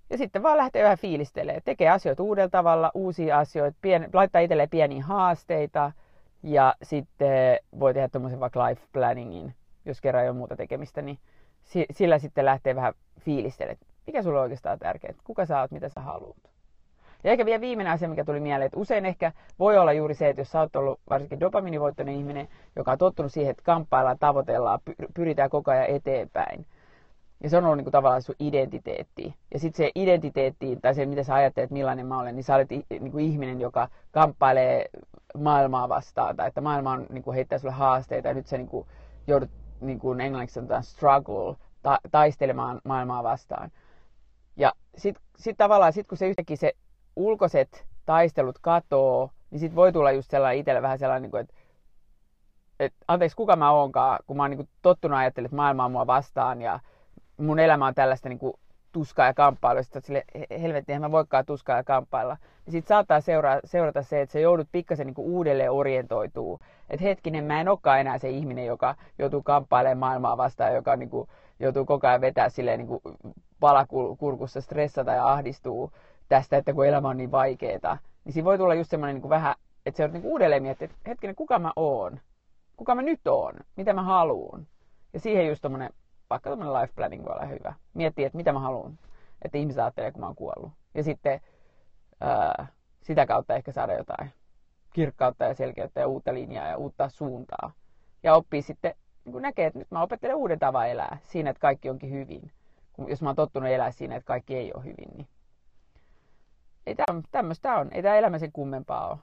Ja 0.09 0.17
sitten 0.17 0.43
vaan 0.43 0.57
lähtee 0.57 0.83
vähän 0.83 0.97
fiilistelemään, 0.97 1.61
tekee 1.65 1.89
asioita 1.89 2.23
uudella 2.23 2.49
tavalla, 2.49 2.91
uusia 2.93 3.37
asioita, 3.39 3.77
pien, 3.81 4.09
laittaa 4.13 4.41
itselleen 4.41 4.69
pieniä 4.69 5.03
haasteita 5.03 5.91
ja 6.43 6.75
sitten 6.83 7.59
voi 7.79 7.93
tehdä 7.93 8.07
tuommoisen 8.07 8.39
vaikka 8.39 8.65
life 8.67 8.81
planningin, 8.93 9.53
jos 9.85 10.01
kerran 10.01 10.23
ei 10.23 10.29
ole 10.29 10.37
muuta 10.37 10.55
tekemistä, 10.55 11.01
niin 11.01 11.19
sillä 11.91 12.19
sitten 12.19 12.45
lähtee 12.45 12.75
vähän 12.75 12.93
fiilistelemään, 13.19 13.77
mikä 14.07 14.23
sulle 14.23 14.37
on 14.37 14.43
oikeastaan 14.43 14.79
tärkeää, 14.79 15.13
kuka 15.23 15.45
sä 15.45 15.61
oot, 15.61 15.71
mitä 15.71 15.89
sä 15.89 16.01
haluat. 16.01 16.37
Ja 17.23 17.31
ehkä 17.31 17.45
vielä 17.45 17.61
viimeinen 17.61 17.93
asia, 17.93 18.09
mikä 18.09 18.25
tuli 18.25 18.39
mieleen, 18.39 18.65
että 18.65 18.79
usein 18.79 19.05
ehkä 19.05 19.31
voi 19.59 19.77
olla 19.77 19.93
juuri 19.93 20.13
se, 20.13 20.29
että 20.29 20.41
jos 20.41 20.51
sä 20.51 20.59
oot 20.59 20.75
ollut 20.75 20.99
varsinkin 21.09 21.39
dopaminivoittoinen 21.39 22.15
ihminen, 22.15 22.47
joka 22.75 22.91
on 22.91 22.97
tottunut 22.97 23.31
siihen, 23.31 23.51
että 23.51 23.63
kamppaillaan, 23.63 24.19
tavoitellaan, 24.19 24.79
pyritään 25.13 25.49
koko 25.49 25.71
ajan 25.71 25.85
eteenpäin. 25.85 26.65
Ja 27.43 27.49
se 27.49 27.57
on 27.57 27.63
ollut 27.63 27.77
niin 27.77 27.85
kuin 27.85 27.91
tavallaan 27.91 28.21
sun 28.21 28.35
identiteetti. 28.39 29.35
Ja 29.53 29.59
sitten 29.59 29.85
se 29.85 29.91
identiteetti, 29.95 30.75
tai 30.81 30.95
se 30.95 31.05
mitä 31.05 31.23
sä 31.23 31.33
ajattelet, 31.35 31.71
millainen 31.71 32.05
mä 32.05 32.19
olen, 32.19 32.35
niin 32.35 32.43
sä 32.43 32.55
olet 32.55 32.69
niin 32.69 33.11
kuin 33.11 33.25
ihminen, 33.25 33.61
joka 33.61 33.87
kamppailee 34.11 34.89
maailmaa 35.37 35.89
vastaan. 35.89 36.35
Tai 36.35 36.47
että 36.47 36.61
maailma 36.61 36.91
on, 36.91 37.05
niin 37.09 37.23
kuin 37.23 37.35
heittää 37.35 37.59
sulle 37.59 37.73
haasteita 37.73 38.27
ja 38.27 38.33
nyt 38.33 38.47
sä 38.47 38.57
niin 38.57 38.67
kuin 38.67 38.87
joudut 39.27 39.49
niin 39.81 39.99
kuin 39.99 40.21
englanniksi 40.21 40.53
sanotaan 40.53 40.83
struggle, 40.83 41.55
ta- 41.83 41.99
taistelemaan 42.11 42.81
maailmaa 42.83 43.23
vastaan. 43.23 43.71
Ja 44.55 44.73
sitten 44.97 45.23
sit 45.35 45.57
tavallaan, 45.57 45.93
sit 45.93 46.07
kun 46.07 46.17
se 46.17 46.27
yhtäkkiä 46.27 46.55
se 46.55 46.73
ulkoiset 47.15 47.85
taistelut 48.05 48.59
katoo, 48.61 49.29
niin 49.51 49.59
sit 49.59 49.75
voi 49.75 49.93
tulla 49.93 50.11
just 50.11 50.31
sellainen 50.31 50.59
itselle 50.59 50.81
vähän 50.81 50.99
sellainen, 50.99 51.21
niin 51.21 51.31
kuin, 51.31 51.41
että 51.41 51.53
et, 52.79 52.93
anteeksi, 53.07 53.37
kuka 53.37 53.55
mä 53.55 53.71
oonkaan, 53.71 54.19
kun 54.27 54.37
mä 54.37 54.43
oon 54.43 54.51
niin 54.51 54.69
tottunut 54.81 55.17
ajattelemaan, 55.17 55.49
että 55.49 55.55
maailma 55.55 55.85
on 55.85 55.91
mua 55.91 56.07
vastaan 56.07 56.61
ja 56.61 56.79
mun 57.37 57.59
elämä 57.59 57.87
on 57.87 57.95
tällaista 57.95 58.29
niin 58.29 58.39
kuin, 58.39 58.53
tuskaa 58.91 59.25
ja 59.25 59.33
kamppailua, 59.33 59.83
sitten 59.83 60.01
sille 60.01 60.23
helvetti, 60.61 60.99
mä 60.99 61.11
voikaan 61.11 61.45
tuskaa 61.45 61.77
ja 61.77 61.83
kamppailla. 61.83 62.37
Niin 62.65 62.71
sit 62.71 62.87
saattaa 62.87 63.21
seuraa, 63.21 63.59
seurata 63.65 64.01
se, 64.01 64.21
että 64.21 64.33
se 64.33 64.41
joudut 64.41 64.67
pikkasen 64.71 65.07
niin 65.07 65.15
uudelleen 65.17 65.71
orientoituu. 65.71 66.59
Että 66.89 67.03
hetkinen, 67.03 67.43
mä 67.43 67.61
en 67.61 67.69
olekaan 67.69 67.99
enää 67.99 68.17
se 68.17 68.29
ihminen, 68.29 68.65
joka 68.65 68.95
joutuu 69.19 69.43
kamppailemaan 69.43 69.97
maailmaa 69.97 70.37
vastaan, 70.37 70.75
joka 70.75 70.95
niin 70.95 71.09
kuin, 71.09 71.29
joutuu 71.59 71.85
koko 71.85 72.07
ajan 72.07 72.21
vetää 72.21 72.49
silleen 72.49 72.79
niin 72.79 72.87
kuin 72.87 73.01
palakurkussa 73.59 74.61
stressata 74.61 75.11
ja 75.11 75.31
ahdistuu 75.31 75.91
tästä, 76.29 76.57
että 76.57 76.73
kun 76.73 76.85
elämä 76.85 77.09
on 77.09 77.17
niin 77.17 77.31
vaikeeta. 77.31 77.97
Niin 78.25 78.33
siinä 78.33 78.45
voi 78.45 78.57
tulla 78.57 78.73
just 78.73 78.89
semmoinen 78.89 79.15
niin 79.21 79.29
vähän, 79.29 79.55
että 79.85 79.97
se 79.97 80.03
on 80.03 80.13
niin 80.13 80.25
uudelleen 80.25 80.63
miettiä, 80.63 80.85
että 80.85 80.97
hetkinen, 81.07 81.35
kuka 81.35 81.59
mä 81.59 81.71
oon? 81.75 82.19
Kuka 82.77 82.95
mä 82.95 83.01
nyt 83.01 83.27
oon? 83.27 83.53
Mitä 83.75 83.93
mä 83.93 84.03
haluun? 84.03 84.67
Ja 85.13 85.19
siihen 85.19 85.47
just 85.47 85.61
tommonen, 85.61 85.89
vaikka 86.29 86.49
tommonen 86.49 86.73
life 86.73 86.93
planning 86.95 87.25
voi 87.25 87.33
olla 87.33 87.45
hyvä. 87.45 87.73
Miettiä, 87.93 88.27
että 88.27 88.37
mitä 88.37 88.53
mä 88.53 88.59
haluan. 88.59 88.99
Että 89.41 89.57
ihmiset 89.57 89.79
ajattelee, 89.79 90.11
kun 90.11 90.21
mä 90.21 90.25
oon 90.25 90.35
kuollut. 90.35 90.71
Ja 90.93 91.03
sitten 91.03 91.41
ää, 92.21 92.67
sitä 93.01 93.25
kautta 93.25 93.55
ehkä 93.55 93.71
saada 93.71 93.93
jotain 93.93 94.33
kirkkautta 94.93 95.45
ja 95.45 95.53
selkeyttä 95.53 95.99
ja 95.99 96.07
uutta 96.07 96.33
linjaa 96.33 96.67
ja 96.67 96.77
uutta 96.77 97.09
suuntaa. 97.09 97.71
Ja 98.23 98.35
oppii 98.35 98.61
sitten, 98.61 98.93
niin 99.25 99.33
kun 99.33 99.41
näkee, 99.41 99.65
että 99.65 99.79
nyt 99.79 99.91
mä 99.91 100.01
opettelen 100.01 100.35
uuden 100.35 100.59
tavan 100.59 100.89
elää 100.89 101.17
siinä, 101.23 101.49
että 101.49 101.61
kaikki 101.61 101.89
onkin 101.89 102.11
hyvin. 102.11 102.51
Jos 103.07 103.21
mä 103.21 103.29
oon 103.29 103.35
tottunut 103.35 103.69
elää 103.69 103.91
siinä, 103.91 104.15
että 104.15 104.27
kaikki 104.27 104.55
ei 104.55 104.73
ole 104.73 104.83
hyvin, 104.83 105.09
niin 105.15 105.27
ei 106.87 106.95
tämmöistä 107.31 107.75
on. 107.75 107.89
Ei 107.91 108.03
tämä 108.03 108.15
elämä 108.15 108.39
sen 108.39 108.51
kummempaa 108.51 109.09
ole. 109.09 109.17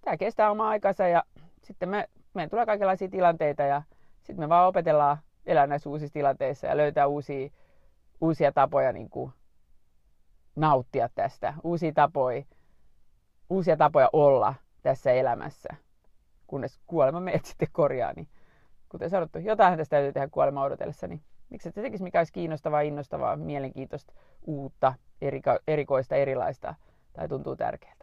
Tämä 0.00 0.16
kestää 0.16 0.50
omaa 0.50 0.68
aikansa 0.68 1.08
ja 1.08 1.24
sitten 1.62 1.88
me, 1.88 2.08
meidän 2.34 2.50
tulee 2.50 2.66
kaikenlaisia 2.66 3.08
tilanteita 3.08 3.62
ja 3.62 3.82
sitten 4.22 4.44
me 4.44 4.48
vaan 4.48 4.68
opetellaan 4.68 5.18
elää 5.46 5.66
näissä 5.66 5.90
uusissa 5.90 6.12
tilanteissa 6.12 6.66
ja 6.66 6.76
löytää 6.76 7.06
uusia, 7.06 7.50
uusia 8.20 8.52
tapoja 8.52 8.92
niin 8.92 9.10
kuin 9.10 9.32
nauttia 10.56 11.08
tästä. 11.14 11.54
Uusia 11.64 11.92
tapoja, 11.92 12.42
uusia 13.50 13.76
tapoja 13.76 14.10
olla 14.12 14.54
tässä 14.82 15.12
elämässä, 15.12 15.68
kunnes 16.46 16.80
kuolema 16.86 17.20
meidät 17.20 17.44
sitten 17.44 17.68
korjaa. 17.72 18.12
Niin, 18.16 18.28
kuten 18.88 19.10
sanottu, 19.10 19.38
jotain 19.38 19.78
tästä 19.78 19.96
täytyy 19.96 20.12
tehdä 20.12 20.28
kuolema 20.28 20.62
odotellessa, 20.62 21.06
niin 21.06 21.22
miksi 21.50 21.70
se 21.70 21.82
tekisi 21.82 22.04
mikä 22.04 22.20
olisi 22.20 22.32
kiinnostavaa, 22.32 22.80
innostavaa, 22.80 23.36
mielenkiintoista, 23.36 24.12
uutta, 24.46 24.94
eriko, 25.20 25.58
erikoista, 25.66 26.16
erilaista 26.16 26.74
tai 27.12 27.28
tuntuu 27.28 27.56
tärkeältä. 27.56 28.01